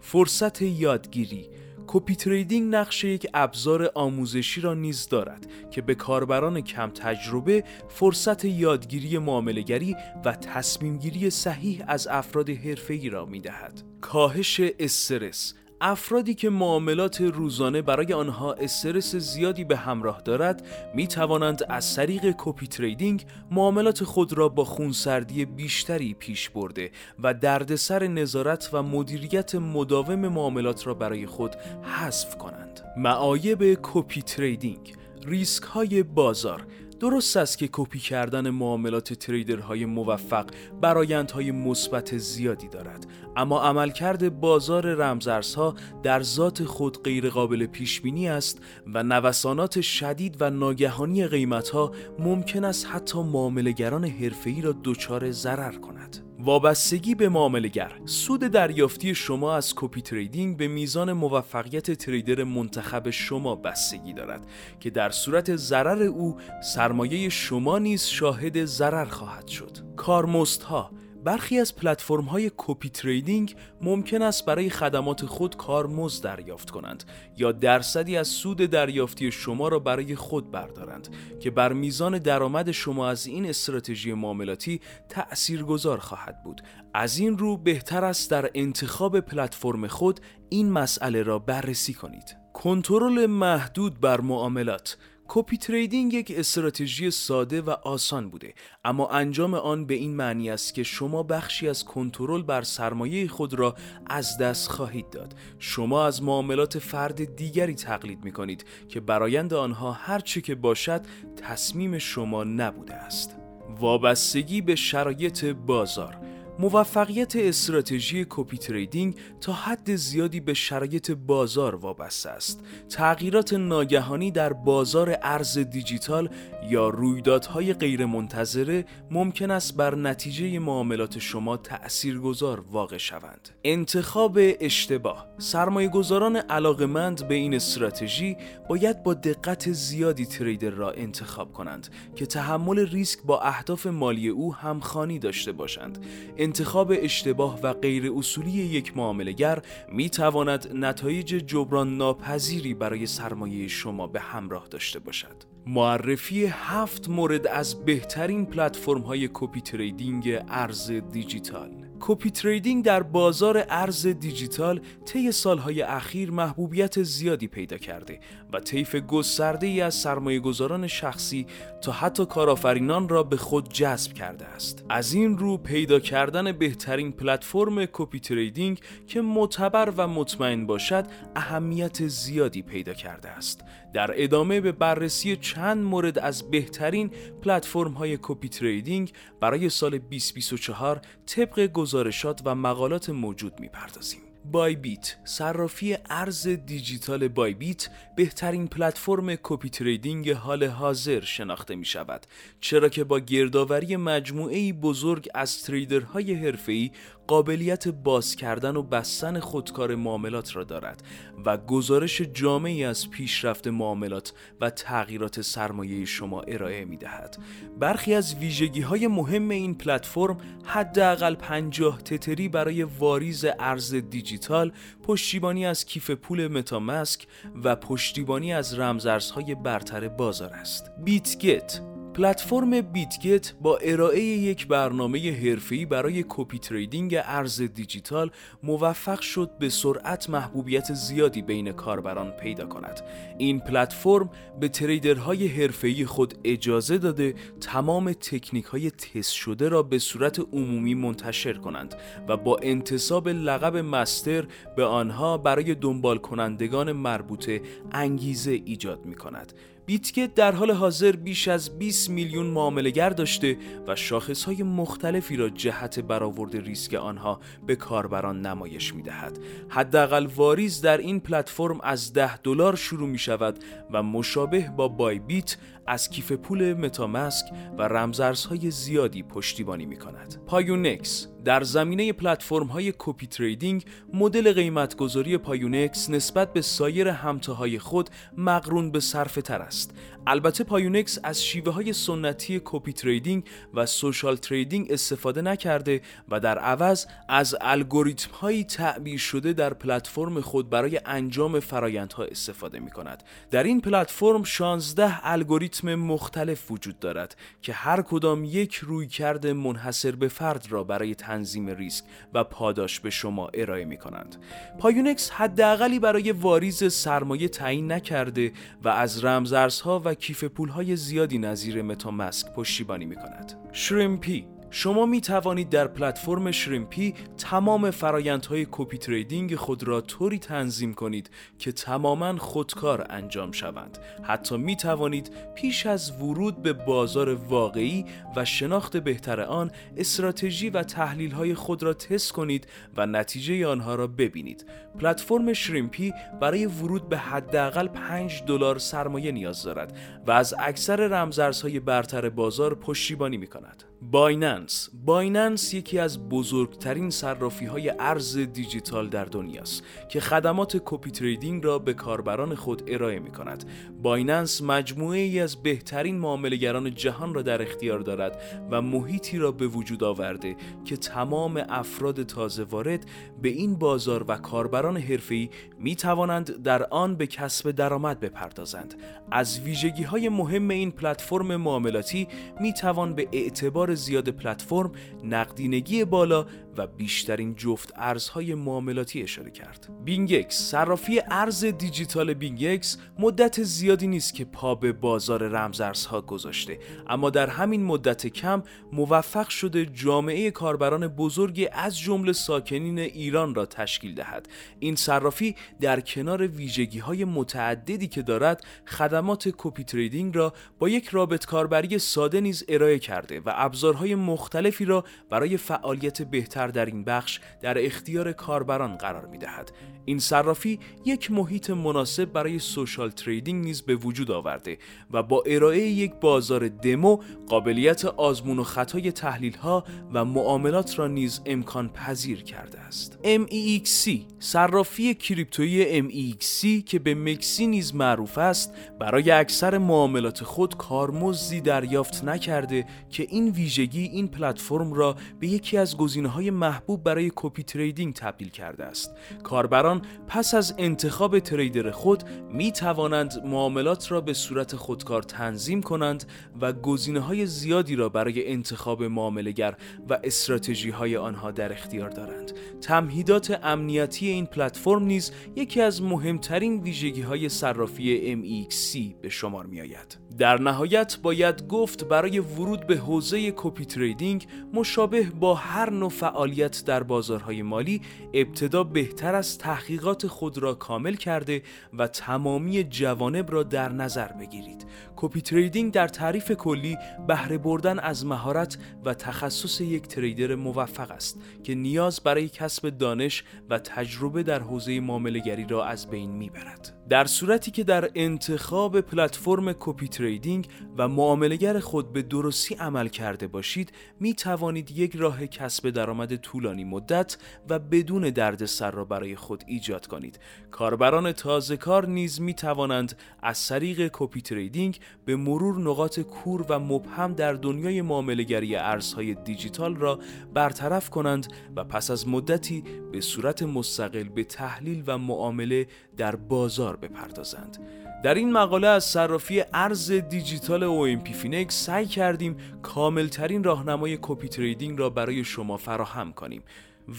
فرصت 0.00 0.62
یادگیری 0.62 1.48
copy 1.86 2.16
trading 2.16 2.74
نقش 2.74 3.04
یک 3.04 3.26
ابزار 3.34 3.90
آموزشی 3.94 4.60
را 4.60 4.74
نیز 4.74 5.08
دارد 5.08 5.46
که 5.70 5.82
به 5.82 5.94
کاربران 5.94 6.60
کم 6.60 6.90
تجربه 6.90 7.64
فرصت 7.88 8.44
یادگیری 8.44 9.18
معاملهگری 9.18 9.96
و 10.24 10.32
تصمیمگیری 10.32 11.30
صحیح 11.30 11.84
از 11.86 12.06
افراد 12.06 12.50
حرفه‌ای 12.50 13.10
را 13.10 13.26
می‌دهد. 13.26 13.82
کاهش 14.00 14.60
استرس 14.78 15.54
افرادی 15.84 16.34
که 16.34 16.50
معاملات 16.50 17.20
روزانه 17.20 17.82
برای 17.82 18.12
آنها 18.12 18.52
استرس 18.52 19.16
زیادی 19.16 19.64
به 19.64 19.76
همراه 19.76 20.22
دارد 20.24 20.66
می 20.94 21.06
توانند 21.06 21.62
از 21.68 21.96
طریق 21.96 22.34
copy 22.38 22.66
trading 22.66 23.24
معاملات 23.50 24.04
خود 24.04 24.32
را 24.32 24.48
با 24.48 24.64
خونسردی 24.64 25.44
بیشتری 25.44 26.14
پیش 26.14 26.50
برده 26.50 26.90
و 27.22 27.34
دردسر 27.34 28.06
نظارت 28.06 28.70
و 28.72 28.82
مدیریت 28.82 29.54
مداوم 29.54 30.28
معاملات 30.28 30.86
را 30.86 30.94
برای 30.94 31.26
خود 31.26 31.56
حذف 31.82 32.36
کنند. 32.38 32.80
معایب 32.96 33.78
copy 33.82 34.22
trading 34.22 34.94
ریسک 35.26 35.62
های 35.62 36.02
بازار 36.02 36.66
درست 37.02 37.36
است 37.36 37.58
که 37.58 37.68
کپی 37.72 37.98
کردن 37.98 38.50
معاملات 38.50 39.12
trader 39.12 39.67
های 39.67 39.86
موفق 39.86 40.46
برایندهای 40.80 41.50
مثبت 41.50 42.18
زیادی 42.18 42.68
دارد. 42.68 43.06
اما 43.36 43.62
عملکرد 43.62 44.40
بازار 44.40 44.94
رمزارزها 44.94 45.74
در 46.02 46.22
ذات 46.22 46.64
خود 46.64 47.02
غیرقابل 47.02 47.66
پیش 47.66 48.00
بینی 48.00 48.28
است 48.28 48.60
و 48.94 49.02
نوسانات 49.02 49.80
شدید 49.80 50.36
و 50.40 50.50
ناگهانی 50.50 51.26
قیمتها 51.26 51.92
ممکن 52.18 52.64
است 52.64 52.86
حتی 52.86 53.22
معاملهگران 53.22 54.04
حرفه‌ای 54.04 54.62
را 54.62 54.74
دچار 54.84 55.30
ضرر 55.30 55.72
کند. 55.72 56.31
وابستگی 56.44 57.14
به 57.14 57.28
معاملگر 57.28 57.92
سود 58.04 58.40
دریافتی 58.40 59.14
شما 59.14 59.54
از 59.54 59.74
copy 59.76 60.02
trading 60.02 60.56
به 60.56 60.68
میزان 60.68 61.12
موفقیت 61.12 61.90
trader 61.90 62.44
منتخب 62.44 63.10
شما 63.10 63.56
بستگی 63.56 64.12
دارد 64.12 64.46
که 64.80 64.90
در 64.90 65.10
صورت 65.10 65.56
ضرر 65.56 66.02
او 66.02 66.36
سرمایه 66.74 67.28
شما 67.28 67.78
نیز 67.78 68.04
شاهد 68.04 68.64
ضرر 68.64 69.04
خواهد 69.04 69.48
شد. 69.48 69.78
کارمزدها 69.96 70.90
برخی 71.24 71.58
از 71.58 71.76
پلتفرم 71.76 72.24
های 72.24 72.50
کپی 72.56 72.88
تریدینگ 72.88 73.56
ممکن 73.80 74.22
است 74.22 74.46
برای 74.46 74.70
خدمات 74.70 75.26
خود 75.26 75.56
کارمزد 75.56 76.24
دریافت 76.24 76.70
کنند 76.70 77.04
یا 77.36 77.52
درصدی 77.52 78.16
از 78.16 78.28
سود 78.28 78.56
دریافتی 78.56 79.32
شما 79.32 79.68
را 79.68 79.78
برای 79.78 80.16
خود 80.16 80.50
بردارند 80.50 81.08
که 81.40 81.50
بر 81.50 81.72
میزان 81.72 82.18
درآمد 82.18 82.70
شما 82.70 83.08
از 83.08 83.26
این 83.26 83.46
استراتژی 83.46 84.12
معاملاتی 84.12 84.80
تأثیرگذار 85.08 85.98
خواهد 85.98 86.42
بود. 86.42 86.62
از 86.94 87.18
این 87.18 87.38
رو 87.38 87.56
بهتر 87.56 88.04
است 88.04 88.30
در 88.30 88.50
انتخاب 88.54 89.20
پلتفرم 89.20 89.86
خود 89.86 90.20
این 90.48 90.72
مسئله 90.72 91.22
را 91.22 91.38
بررسی 91.38 91.94
کنید. 91.94 92.36
کنترل 92.52 93.26
محدود 93.26 94.00
بر 94.00 94.20
معاملات. 94.20 94.96
کپی 95.28 95.56
تریدینگ 95.56 96.14
یک 96.14 96.32
استراتژی 96.36 97.10
ساده 97.10 97.60
و 97.60 97.70
آسان 97.70 98.30
بوده 98.30 98.54
اما 98.84 99.08
انجام 99.08 99.54
آن 99.54 99.86
به 99.86 99.94
این 99.94 100.16
معنی 100.16 100.50
است 100.50 100.74
که 100.74 100.82
شما 100.82 101.22
بخشی 101.22 101.68
از 101.68 101.84
کنترل 101.84 102.42
بر 102.42 102.62
سرمایه 102.62 103.28
خود 103.28 103.54
را 103.54 103.74
از 104.06 104.38
دست 104.38 104.70
خواهید 104.70 105.10
داد. 105.10 105.34
شما 105.58 106.06
از 106.06 106.22
معاملات 106.22 106.78
فرد 106.78 107.36
دیگری 107.36 107.74
تقلید 107.74 108.24
می 108.24 108.32
کنید 108.32 108.64
که 108.88 109.00
برایند 109.00 109.54
آنها 109.54 109.92
هرچه 109.92 110.40
که 110.40 110.54
باشد 110.54 111.02
تصمیم 111.36 111.98
شما 111.98 112.44
نبوده 112.44 112.94
است. 112.94 113.36
وابستگی 113.80 114.60
به 114.60 114.76
شرایط 114.76 115.44
بازار. 115.44 116.31
موفقیت 116.58 117.36
استراتژی 117.36 118.26
کپی 118.30 118.58
تریدینگ 118.58 119.14
تا 119.40 119.52
حد 119.52 119.94
زیادی 119.96 120.40
به 120.40 120.54
شرایط 120.54 121.10
بازار 121.10 121.74
وابسته 121.74 122.30
است. 122.30 122.60
تغییرات 122.88 123.52
ناگهانی 123.52 124.30
در 124.30 124.52
بازار 124.52 125.18
ارز 125.22 125.58
دیجیتال 125.58 126.28
یا 126.68 126.88
رویدادهای 126.88 127.72
غیرمنتظره 127.72 128.84
ممکن 129.10 129.50
است 129.50 129.76
بر 129.76 129.94
نتیجه 129.94 130.58
معاملات 130.58 131.18
شما 131.18 131.56
تأثیرگذار 131.56 132.64
واقع 132.70 132.96
شوند. 132.96 133.48
انتخاب 133.64 134.38
اشتباه 134.60 135.26
سرمایه 135.38 135.88
گذاران 135.88 136.36
علاقمند 136.36 137.28
به 137.28 137.34
این 137.34 137.54
استراتژی 137.54 138.36
باید 138.68 139.02
با 139.02 139.14
دقت 139.14 139.72
زیادی 139.72 140.26
تریدر 140.26 140.70
را 140.70 140.90
انتخاب 140.90 141.52
کنند 141.52 141.88
که 142.16 142.26
تحمل 142.26 142.78
ریسک 142.78 143.18
با 143.22 143.40
اهداف 143.40 143.86
مالی 143.86 144.28
او 144.28 144.54
همخوانی 144.54 145.18
داشته 145.18 145.52
باشند. 145.52 145.98
انتخاب 146.42 146.92
اشتباه 146.96 147.60
و 147.62 147.72
غیر 147.72 148.12
اصولی 148.16 148.50
یک 148.50 148.96
معاملگر 148.96 149.62
می 149.92 150.10
تواند 150.10 150.68
نتایج 150.74 151.26
جبران 151.26 151.96
ناپذیری 151.96 152.74
برای 152.74 153.06
سرمایه 153.06 153.68
شما 153.68 154.06
به 154.06 154.20
همراه 154.20 154.68
داشته 154.68 154.98
باشد. 154.98 155.36
معرفی 155.66 156.44
هفت 156.46 157.08
مورد 157.08 157.46
از 157.46 157.84
بهترین 157.84 158.46
پلتفرم 158.46 159.00
های 159.00 159.30
copy 159.32 159.60
trading 159.60 160.38
ارز 160.48 160.90
دیجیتال 160.90 161.70
copy 162.00 162.30
trading 162.30 162.84
در 162.84 163.02
بازار 163.02 163.64
ارز 163.68 164.06
دیجیتال 164.06 164.80
طی 165.04 165.32
سالهای 165.32 165.82
اخیر 165.82 166.30
محبوبیت 166.30 167.02
زیادی 167.02 167.48
پیدا 167.48 167.78
کرده 167.78 168.20
و 168.52 168.60
طیف 168.60 168.96
گسترده 168.96 169.66
ای 169.66 169.80
از 169.80 169.94
سرمایه 169.94 170.40
گذاران 170.40 170.86
شخصی 170.86 171.46
تا 171.82 171.92
حتی 171.92 172.26
کارآفرینان 172.26 173.08
را 173.08 173.22
به 173.22 173.36
خود 173.36 173.68
جذب 173.72 174.12
کرده 174.12 174.46
است. 174.46 174.84
از 174.88 175.12
این 175.12 175.38
رو 175.38 175.56
پیدا 175.56 176.00
کردن 176.00 176.52
بهترین 176.52 177.12
پلتفرم 177.12 177.86
copy 177.86 178.20
trading 178.20 178.80
که 179.06 179.20
معتبر 179.20 179.92
و 179.96 180.08
مطمئن 180.08 180.66
باشد 180.66 181.06
اهمیت 181.36 182.06
زیادی 182.06 182.62
پیدا 182.62 182.92
کرده 182.92 183.28
است. 183.28 183.64
در 183.92 184.10
ادامه 184.14 184.60
به 184.60 184.72
بررسی 184.72 185.36
چند 185.36 185.84
مورد 185.84 186.18
از 186.18 186.50
بهترین 186.50 187.10
پلتفرم 187.42 187.92
های 187.92 188.18
copy 188.22 188.48
trading 188.48 189.12
برای 189.40 189.68
سال 189.68 189.98
2024 189.98 191.00
طبق 191.26 191.66
گزارشات 191.66 192.42
و 192.44 192.54
مقالات 192.54 193.10
موجود 193.10 193.60
می‌پردازیم. 193.60 194.31
Bybit 194.44 195.16
صرافی 195.24 195.96
ارز 196.10 196.48
دیجیتال 196.48 197.28
Bybit 197.28 197.88
بهترین 198.16 198.68
پلتفرم 198.68 199.34
کپی 199.34 199.68
تریدینگ 199.70 200.30
حال 200.30 200.64
حاضر 200.64 201.20
شناخته 201.20 201.74
می 201.74 201.84
شود. 201.84 202.26
چرا 202.60 202.88
که 202.88 203.04
با 203.04 203.18
گردآوری 203.20 203.96
مجموعه 203.96 204.72
بزرگ 204.72 205.28
از 205.34 205.62
تریدرهای 205.62 206.34
حرفه‌ای 206.34 206.90
قابلیت 207.26 207.88
باز 207.88 208.36
کردن 208.36 208.76
و 208.76 208.82
بستن 208.82 209.40
خودکار 209.40 209.94
معاملات 209.94 210.56
را 210.56 210.64
دارد 210.64 211.02
و 211.44 211.56
گزارش 211.56 212.20
جامعی 212.20 212.84
از 212.84 213.10
پیشرفت 213.10 213.66
معاملات 213.66 214.32
و 214.60 214.70
تغییرات 214.70 215.40
سرمایه 215.40 216.04
شما 216.04 216.40
ارائه 216.40 216.84
می 216.84 216.96
دهد. 216.96 217.38
برخی 217.78 218.14
از 218.14 218.34
ویژگی 218.34 218.80
های 218.80 219.06
مهم 219.06 219.48
این 219.48 219.74
پلتفرم 219.74 220.38
حداقل 220.64 221.34
50 221.34 222.02
تتری 222.02 222.48
برای 222.48 222.82
واریز 222.82 223.44
ارز 223.58 223.94
دیجیتال، 223.94 224.72
پشتیبانی 225.02 225.66
از 225.66 225.84
کیف 225.84 226.10
پول 226.10 226.48
متامسک 226.48 227.26
و 227.64 227.76
پشتیبانی 227.76 228.52
از 228.52 228.78
رمزارزهای 228.78 229.54
برتر 229.54 230.08
بازار 230.08 230.52
است. 230.52 230.90
بیتگت 231.04 231.91
پلتفرم 232.14 232.80
بیتگت 232.80 233.54
با 233.60 233.76
ارائه 233.76 234.20
یک 234.22 234.68
برنامه 234.68 235.32
حرفه‌ای 235.32 235.86
برای 235.86 236.24
کپی 236.28 236.58
تریدینگ 236.58 237.18
ارز 237.24 237.62
دیجیتال 237.62 238.30
موفق 238.62 239.20
شد 239.20 239.50
به 239.58 239.68
سرعت 239.68 240.30
محبوبیت 240.30 240.94
زیادی 240.94 241.42
بین 241.42 241.72
کاربران 241.72 242.30
پیدا 242.30 242.66
کند. 242.66 243.00
این 243.38 243.60
پلتفرم 243.60 244.30
به 244.60 244.68
تریدرهای 244.68 245.46
حرفه‌ای 245.46 246.04
خود 246.04 246.34
اجازه 246.44 246.98
داده 246.98 247.34
تمام 247.60 248.12
تکنیک‌های 248.12 248.90
تست 248.90 249.32
شده 249.32 249.68
را 249.68 249.82
به 249.82 249.98
صورت 249.98 250.38
عمومی 250.52 250.94
منتشر 250.94 251.52
کنند 251.52 251.94
و 252.28 252.36
با 252.36 252.58
انتصاب 252.62 253.28
لقب 253.28 253.76
مستر 253.76 254.46
به 254.76 254.84
آنها 254.84 255.38
برای 255.38 255.74
دنبال 255.74 256.18
کنندگان 256.18 256.92
مربوطه 256.92 257.62
انگیزه 257.92 258.50
ایجاد 258.50 259.06
می 259.06 259.14
کند. 259.14 259.52
بیتگت 259.92 260.34
در 260.34 260.52
حال 260.52 260.70
حاضر 260.70 261.12
بیش 261.12 261.48
از 261.48 261.78
20 261.78 262.10
میلیون 262.10 262.46
معاملهگر 262.46 263.10
داشته 263.10 263.56
و 263.86 263.96
شاخصهای 263.96 264.62
مختلفی 264.62 265.36
را 265.36 265.48
جهت 265.48 266.00
برآورد 266.00 266.56
ریسک 266.56 266.94
آنها 266.94 267.40
به 267.66 267.76
کاربران 267.76 268.46
نمایش 268.46 268.94
می 268.94 269.02
دهد. 269.02 269.38
حداقل 269.68 270.26
واریز 270.26 270.80
در 270.80 270.98
این 270.98 271.20
پلتفرم 271.20 271.80
از 271.80 272.12
10 272.12 272.36
دلار 272.36 272.76
شروع 272.76 273.08
می 273.08 273.18
شود 273.18 273.58
و 273.90 274.02
مشابه 274.02 274.70
با 274.76 274.88
بای 274.88 275.18
بیت 275.18 275.56
از 275.86 276.10
کیف 276.10 276.32
پول 276.32 276.74
متامسک 276.74 277.46
و 277.78 277.82
رمزارزهای 277.82 278.70
زیادی 278.70 279.22
پشتیبانی 279.22 279.86
می 279.86 279.96
کند. 279.96 280.42
Pionex 280.46 281.31
در 281.44 281.62
زمینه 281.62 282.12
پلتفرم 282.12 282.66
های 282.66 282.92
copy 282.98 283.26
trading 283.26 283.84
مدل 284.12 284.52
قیمتگذاری 284.52 285.38
Pionex 285.38 286.10
نسبت 286.10 286.52
به 286.52 286.62
سایر 286.62 287.08
همتاهای 287.08 287.78
خود 287.78 288.10
مقرون 288.36 288.90
به 288.90 289.00
صرف 289.00 289.34
تر 289.34 289.62
است. 289.62 289.94
البته 290.26 290.64
Pionex 290.64 291.18
از 291.22 291.44
شیوه 291.44 291.72
های 291.72 291.92
سنتی 291.92 292.60
copy 292.64 292.92
trading 292.92 293.44
و 293.74 293.86
social 293.86 294.36
trading 294.36 294.92
استفاده 294.92 295.42
نکرده 295.42 296.00
و 296.28 296.40
در 296.40 296.58
عوض 296.58 297.06
از 297.28 297.56
الگوریتم 297.60 298.30
هایی 298.30 298.64
تعبیه 298.64 299.18
شده 299.18 299.52
در 299.52 299.74
پلتفرم 299.74 300.40
خود 300.40 300.70
برای 300.70 301.00
انجام 301.06 301.60
فرایندها 301.60 302.24
استفاده 302.24 302.78
می 302.78 302.90
کند 302.90 303.22
در 303.50 303.62
این 303.62 303.80
پلتفرم 303.80 304.42
16 304.42 305.28
الگوریتم 305.28 305.94
مختلف 305.94 306.70
وجود 306.70 306.98
دارد 306.98 307.36
که 307.62 307.72
هر 307.72 308.02
کدام 308.02 308.44
یک 308.44 308.74
رویکرد 308.74 309.46
منحصر 309.46 310.10
به 310.10 310.28
فرد 310.28 310.66
را 310.70 310.84
برای 310.84 311.14
تنظیم 311.32 311.68
ریسک 311.68 312.04
و 312.34 312.44
پاداش 312.44 313.00
به 313.00 313.10
شما 313.10 313.50
ارائه 313.54 313.84
می 313.84 313.96
کنند 313.96 314.36
Pionex 314.78 315.30
حداقلی 315.30 315.98
برای 315.98 316.32
واریز 316.32 316.92
سرمایه 316.92 317.48
تعیین 317.48 317.92
نکرده 317.92 318.52
و 318.84 318.88
از 318.88 319.24
رمزارزها 319.24 320.02
و 320.04 320.14
کیف 320.14 320.44
پولهای 320.44 320.96
زیادی 320.96 321.38
نظیر 321.38 321.82
MetaMask 321.82 322.54
پشتیبانی 322.54 323.04
می 323.04 323.16
کند. 323.16 323.52
Shrimpy 323.72 324.46
شما 324.74 325.06
می 325.06 325.20
توانید 325.20 325.68
در 325.68 325.86
پلتفرم 325.86 326.50
Shrimpy 326.50 327.14
تمام 327.38 327.90
فرایندهای 327.90 328.66
copy 328.70 328.98
trading 328.98 329.54
خود 329.54 329.82
را 329.82 330.00
طوری 330.00 330.38
تنظیم 330.38 330.94
کنید 330.94 331.30
که 331.58 331.72
تماما 331.72 332.36
خودکار 332.36 333.06
انجام 333.10 333.52
شوند. 333.52 333.98
حتی 334.22 334.56
می 334.56 334.76
توانید 334.76 335.30
پیش 335.54 335.86
از 335.86 336.22
ورود 336.22 336.62
به 336.62 336.72
بازار 336.72 337.34
واقعی 337.34 338.04
و 338.36 338.44
شناخت 338.44 338.96
بهتر 338.96 339.40
آن 339.40 339.70
استراتژی 339.96 340.70
و 340.70 340.82
تحلیل 340.82 341.30
های 341.30 341.54
خود 341.54 341.82
را 341.82 341.94
تست 341.94 342.32
کنید 342.32 342.66
و 342.96 343.06
نتیجه 343.06 343.66
آنها 343.66 343.94
را 343.94 344.06
ببینید. 344.06 344.66
پلتفرم 344.98 345.52
شریمپی 345.52 346.12
برای 346.40 346.66
ورود 346.66 347.08
به 347.08 347.18
حداقل 347.18 347.88
5 347.88 348.42
دلار 348.46 348.78
سرمایه 348.78 349.32
نیاز 349.32 349.62
دارد 349.62 349.98
و 350.26 350.30
از 350.30 350.54
اکثر 350.58 350.96
رمزارزهای 350.96 351.80
برتر 351.80 352.28
بازار 352.28 352.74
پشتیبانی 352.74 353.36
می 353.36 353.46
کند. 353.46 353.91
بایننس 354.10 354.90
بایننس 355.04 355.74
یکی 355.74 355.98
از 355.98 356.28
بزرگترین 356.28 357.10
صرافی 357.10 357.66
های 357.66 357.92
ارز 357.98 358.38
دیجیتال 358.38 359.08
در 359.08 359.24
دنیاست 359.24 359.82
که 360.08 360.20
خدمات 360.20 360.82
کپی 360.84 361.10
تریدینگ 361.10 361.64
را 361.64 361.78
به 361.78 361.94
کاربران 361.94 362.54
خود 362.54 362.82
ارائه 362.86 363.18
می 363.18 363.30
کند 363.30 363.64
بایننس 364.02 364.62
مجموعه 364.62 365.18
ای 365.18 365.40
از 365.40 365.62
بهترین 365.62 366.18
معاملهگران 366.18 366.94
جهان 366.94 367.34
را 367.34 367.42
در 367.42 367.62
اختیار 367.62 367.98
دارد 367.98 368.42
و 368.70 368.82
محیطی 368.82 369.38
را 369.38 369.52
به 369.52 369.66
وجود 369.66 370.04
آورده 370.04 370.56
که 370.84 370.96
تمام 370.96 371.64
افراد 371.68 372.22
تازه 372.22 372.62
وارد 372.62 373.06
به 373.42 373.48
این 373.48 373.74
بازار 373.74 374.24
و 374.28 374.36
کاربران 374.36 374.96
حرفه‌ای 374.96 375.50
می 375.78 375.96
توانند 375.96 376.62
در 376.62 376.82
آن 376.82 377.16
به 377.16 377.26
کسب 377.26 377.70
درآمد 377.70 378.20
بپردازند. 378.20 378.94
از 379.30 379.60
ویژگی 379.60 380.02
های 380.02 380.28
مهم 380.28 380.68
این 380.70 380.90
پلتفرم 380.90 381.56
معاملاتی 381.56 382.28
می 382.60 382.72
توان 382.72 383.14
به 383.14 383.28
اعتبار 383.32 383.91
زیاد 383.94 384.28
پلتفرم 384.28 384.92
نقدینگی 385.24 386.04
بالا 386.04 386.46
و 386.76 386.86
بیشترین 386.86 387.54
جفت 387.54 387.92
ارزهای 387.96 388.54
معاملاتی 388.54 389.22
اشاره 389.22 389.50
کرد. 389.50 389.88
BingX 390.04 390.54
صرافی 390.54 391.20
ارز 391.30 391.64
دیجیتال 391.64 392.34
BingX 392.34 392.98
مدت 393.18 393.62
زیادی 393.62 394.06
نیست 394.06 394.34
که 394.34 394.44
پا 394.44 394.74
به 394.74 394.92
بازار 394.92 395.48
رمزارزها 395.48 396.20
گذاشته 396.20 396.78
اما 397.06 397.30
در 397.30 397.46
همین 397.46 397.84
مدت 397.84 398.26
کم 398.26 398.62
موفق 398.92 399.48
شده 399.48 399.86
جامعه 399.86 400.50
کاربران 400.50 401.08
بزرگی 401.08 401.68
از 401.68 401.98
جمله 401.98 402.32
ساکنین 402.32 402.98
ایران 402.98 403.54
را 403.54 403.66
تشکیل 403.66 404.14
دهد. 404.14 404.48
این 404.78 404.96
صرافی 404.96 405.56
در 405.80 406.00
کنار 406.00 406.46
ویژگی 406.46 406.98
های 406.98 407.24
متعددی 407.24 408.08
که 408.08 408.22
دارد 408.22 408.64
خدمات 408.86 409.48
copy 409.58 409.84
trading 409.84 410.36
را 410.36 410.52
با 410.78 410.88
یک 410.88 411.08
رابط 411.08 411.46
کاربری 411.46 411.98
ساده 411.98 412.40
نیز 412.40 412.64
ارائه 412.68 412.98
کرده 412.98 413.40
و 413.40 413.52
ابزارهای 413.54 414.14
مختلفی 414.14 414.84
را 414.84 415.04
برای 415.30 415.56
فعالیت 415.56 416.22
بهتر 416.22 416.61
در 416.68 416.86
این 416.86 417.04
بخش 417.04 417.40
در 417.60 417.86
اختیار 417.86 418.32
کاربران 418.32 418.96
قرار 418.96 419.26
می 419.26 419.38
دهد. 419.38 419.72
این 420.04 420.18
صرافی 420.18 420.78
یک 421.04 421.30
محیط 421.30 421.70
مناسب 421.70 422.24
برای 422.24 422.58
سوشال 422.58 423.10
تریدینگ 423.10 423.64
نیز 423.64 423.82
به 423.82 423.94
وجود 423.94 424.30
آورده 424.30 424.78
و 425.10 425.22
با 425.22 425.42
ارائه 425.46 425.80
یک 425.80 426.14
بازار 426.14 426.68
دمو 426.68 427.18
قابلیت 427.48 428.04
آزمون 428.04 428.58
و 428.58 428.62
خطای 428.64 429.12
تحلیل 429.12 429.56
ها 429.56 429.84
و 430.12 430.24
معاملات 430.24 430.98
را 430.98 431.06
نیز 431.06 431.40
امکان 431.46 431.88
پذیر 431.88 432.42
کرده 432.42 432.80
است. 432.80 433.18
MEXC 433.22 434.10
صرافی 434.38 435.14
کریپتویی 435.14 436.02
MEXC 436.02 436.84
که 436.86 436.98
به 436.98 437.14
مکسی 437.14 437.66
نیز 437.66 437.94
معروف 437.94 438.38
است 438.38 438.74
برای 438.98 439.30
اکثر 439.30 439.78
معاملات 439.78 440.44
خود 440.44 440.76
کارمزدی 440.76 441.60
دریافت 441.60 442.24
نکرده 442.24 442.86
که 443.10 443.26
این 443.30 443.48
ویژگی 443.48 444.02
این 444.02 444.28
پلتفرم 444.28 444.92
را 444.92 445.16
به 445.40 445.46
یکی 445.46 445.78
از 445.78 445.96
های 446.34 446.50
محبوب 446.52 447.04
برای 447.04 447.32
copy 447.36 447.62
trading 447.62 448.14
تبدیل 448.14 448.48
کرده 448.48 448.84
است. 448.84 449.14
کاربران 449.42 450.02
پس 450.28 450.54
از 450.54 450.74
انتخاب 450.78 451.38
trader 451.38 451.90
خود 451.90 452.24
می 452.52 452.72
توانند 452.72 453.42
معاملات 453.44 454.12
را 454.12 454.20
به 454.20 454.32
صورت 454.32 454.76
خودکار 454.76 455.22
تنظیم 455.22 455.82
کنند 455.82 456.24
و 456.60 456.72
گزینه 456.72 457.20
های 457.20 457.46
زیادی 457.46 457.96
را 457.96 458.08
برای 458.08 458.48
انتخاب 458.48 459.02
معاملگر 459.02 459.74
و 460.08 460.18
استراتژی 460.24 460.90
های 460.90 461.16
آنها 461.16 461.50
در 461.50 461.72
اختیار 461.72 462.10
دارند. 462.10 462.52
تمهیدات 462.80 463.60
امنیتی 463.62 464.28
این 464.28 464.46
پلتفرم 464.46 465.04
نیز 465.04 465.32
یکی 465.56 465.80
از 465.80 466.02
مهمترین 466.02 466.80
ویژگی 466.80 467.22
های 467.22 467.48
صرافی 467.48 468.34
MEXC 468.34 468.98
به 469.22 469.28
شمار 469.28 469.66
می 469.66 469.80
آید. 469.80 470.18
در 470.38 470.60
نهایت 470.60 471.18
باید 471.22 471.68
گفت 471.68 472.04
برای 472.04 472.38
ورود 472.38 472.86
به 472.86 472.96
حوزه 472.96 473.52
copy 473.56 473.84
trading 473.84 474.46
مشابه 474.72 475.22
با 475.40 475.54
هر 475.54 475.90
نوع 475.90 476.08
فعالیت 476.42 476.84
در 476.86 477.02
بازارهای 477.02 477.62
مالی 477.62 478.02
ابتدا 478.34 478.84
بهتر 478.84 479.34
است 479.34 479.58
تحقیقات 479.58 480.26
خود 480.26 480.58
را 480.58 480.74
کامل 480.74 481.14
کرده 481.14 481.62
و 481.92 482.06
تمامی 482.06 482.84
جوانب 482.84 483.52
را 483.52 483.62
در 483.62 483.92
نظر 483.92 484.32
بگیرید. 484.32 484.86
copy 485.16 485.40
trading 485.40 485.92
در 485.92 486.08
تعریف 486.08 486.52
کلی 486.52 486.98
بهره 487.28 487.58
بردن 487.58 487.98
از 487.98 488.26
مهارت 488.26 488.78
و 489.04 489.14
تخصص 489.14 489.80
یک 489.80 490.02
trader 490.02 490.54
موفق 490.54 491.10
است 491.10 491.38
که 491.64 491.74
نیاز 491.74 492.20
برای 492.20 492.48
کسب 492.48 492.88
دانش 492.88 493.44
و 493.70 493.78
تجربه 493.78 494.42
در 494.42 494.58
حوزه 494.62 495.00
معامله‌گری 495.00 495.66
را 495.68 495.84
از 495.84 496.10
بین 496.10 496.30
می‌برد. 496.30 497.02
در 497.08 497.24
صورتی 497.24 497.70
که 497.70 497.84
در 497.84 498.10
انتخاب 498.14 499.00
پلتفرم 499.00 499.72
copy 499.72 500.08
trading 500.08 500.68
و 500.98 501.08
معاملگر 501.08 501.80
خود 501.80 502.12
به 502.12 502.22
درستی 502.22 502.74
عمل 502.74 503.08
کرده 503.08 503.46
باشید 503.46 503.92
می 504.20 504.34
توانید 504.34 504.90
یک 504.90 505.16
راه 505.16 505.46
کسب 505.46 505.90
درآمد 505.90 506.31
طولانی 506.36 506.84
مدت 506.84 507.36
و 507.68 507.78
بدون 507.78 508.30
دردسر 508.30 508.90
را 508.90 509.04
برای 509.04 509.36
خود 509.36 509.64
ایجاد 509.66 510.06
کنید. 510.06 510.38
کاربران 510.70 511.32
تازه 511.32 511.76
کار 511.76 512.06
نیز 512.06 512.40
می 512.40 512.54
توانند 512.54 513.18
از 513.42 513.68
طریق 513.68 514.10
کپی 514.12 514.40
تریدینگ 514.40 515.00
به 515.24 515.36
مرور 515.36 515.78
نقاط 515.78 516.20
کور 516.20 516.66
و 516.68 516.78
مبهم 516.78 517.32
در 517.32 517.52
دنیای 517.52 518.02
معاملهگری 518.02 518.76
ارزهای 518.76 519.34
دیجیتال 519.34 519.96
را 519.96 520.18
برطرف 520.54 521.10
کنند 521.10 521.46
و 521.76 521.84
پس 521.84 522.10
از 522.10 522.28
مدتی 522.28 522.84
به 523.12 523.20
صورت 523.20 523.62
مستقل 523.62 524.24
به 524.24 524.44
تحلیل 524.44 525.02
و 525.06 525.18
معامله 525.18 525.86
در 526.16 526.36
بازار 526.36 526.96
بپردازند. 526.96 527.78
در 528.22 528.34
این 528.34 528.52
مقاله 528.52 528.88
از 528.88 529.04
صرافی 529.04 529.62
ارز 529.72 530.10
دیجیتال 530.12 530.80
OMPFinex 530.80 531.86
سعی 531.86 532.06
کردیم 532.06 532.56
کاملترین 532.82 533.64
راهنمای 533.64 534.18
copy 534.22 534.48
trading 534.48 534.98
را 534.98 535.10
برای 535.10 535.44
شما 535.44 535.76
فراهم 536.22 536.32
کنیم 536.32 536.62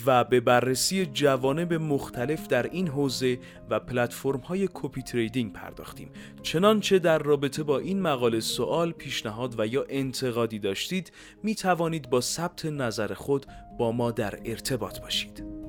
و 0.05 0.23
به 0.23 0.39
بررسی 0.39 1.05
جوانب 1.05 1.73
مختلف 1.73 2.47
در 2.47 2.63
این 2.63 2.87
حوزه 2.87 3.39
و 3.69 3.79
پلتفرم 3.79 4.39
های 4.39 4.69
copy 4.73 5.01
trading 5.01 5.53
پرداختیم. 5.53 6.09
چنانچه 6.43 6.99
در 6.99 7.19
رابطه 7.19 7.63
با 7.63 7.79
این 7.79 8.01
مقاله 8.01 8.39
سوال 8.39 8.91
پیشنهاد 8.91 9.55
و 9.59 9.67
یا 9.67 9.85
انتقادی 9.89 10.59
داشتید 10.59 11.11
می 11.43 11.55
توانید 11.55 12.09
با 12.09 12.21
ثبت 12.21 12.65
نظر 12.65 13.13
خود 13.13 13.45
با 13.79 13.91
ما 13.91 14.11
در 14.11 14.39
ارتباط 14.45 14.99
باشید. 14.99 15.62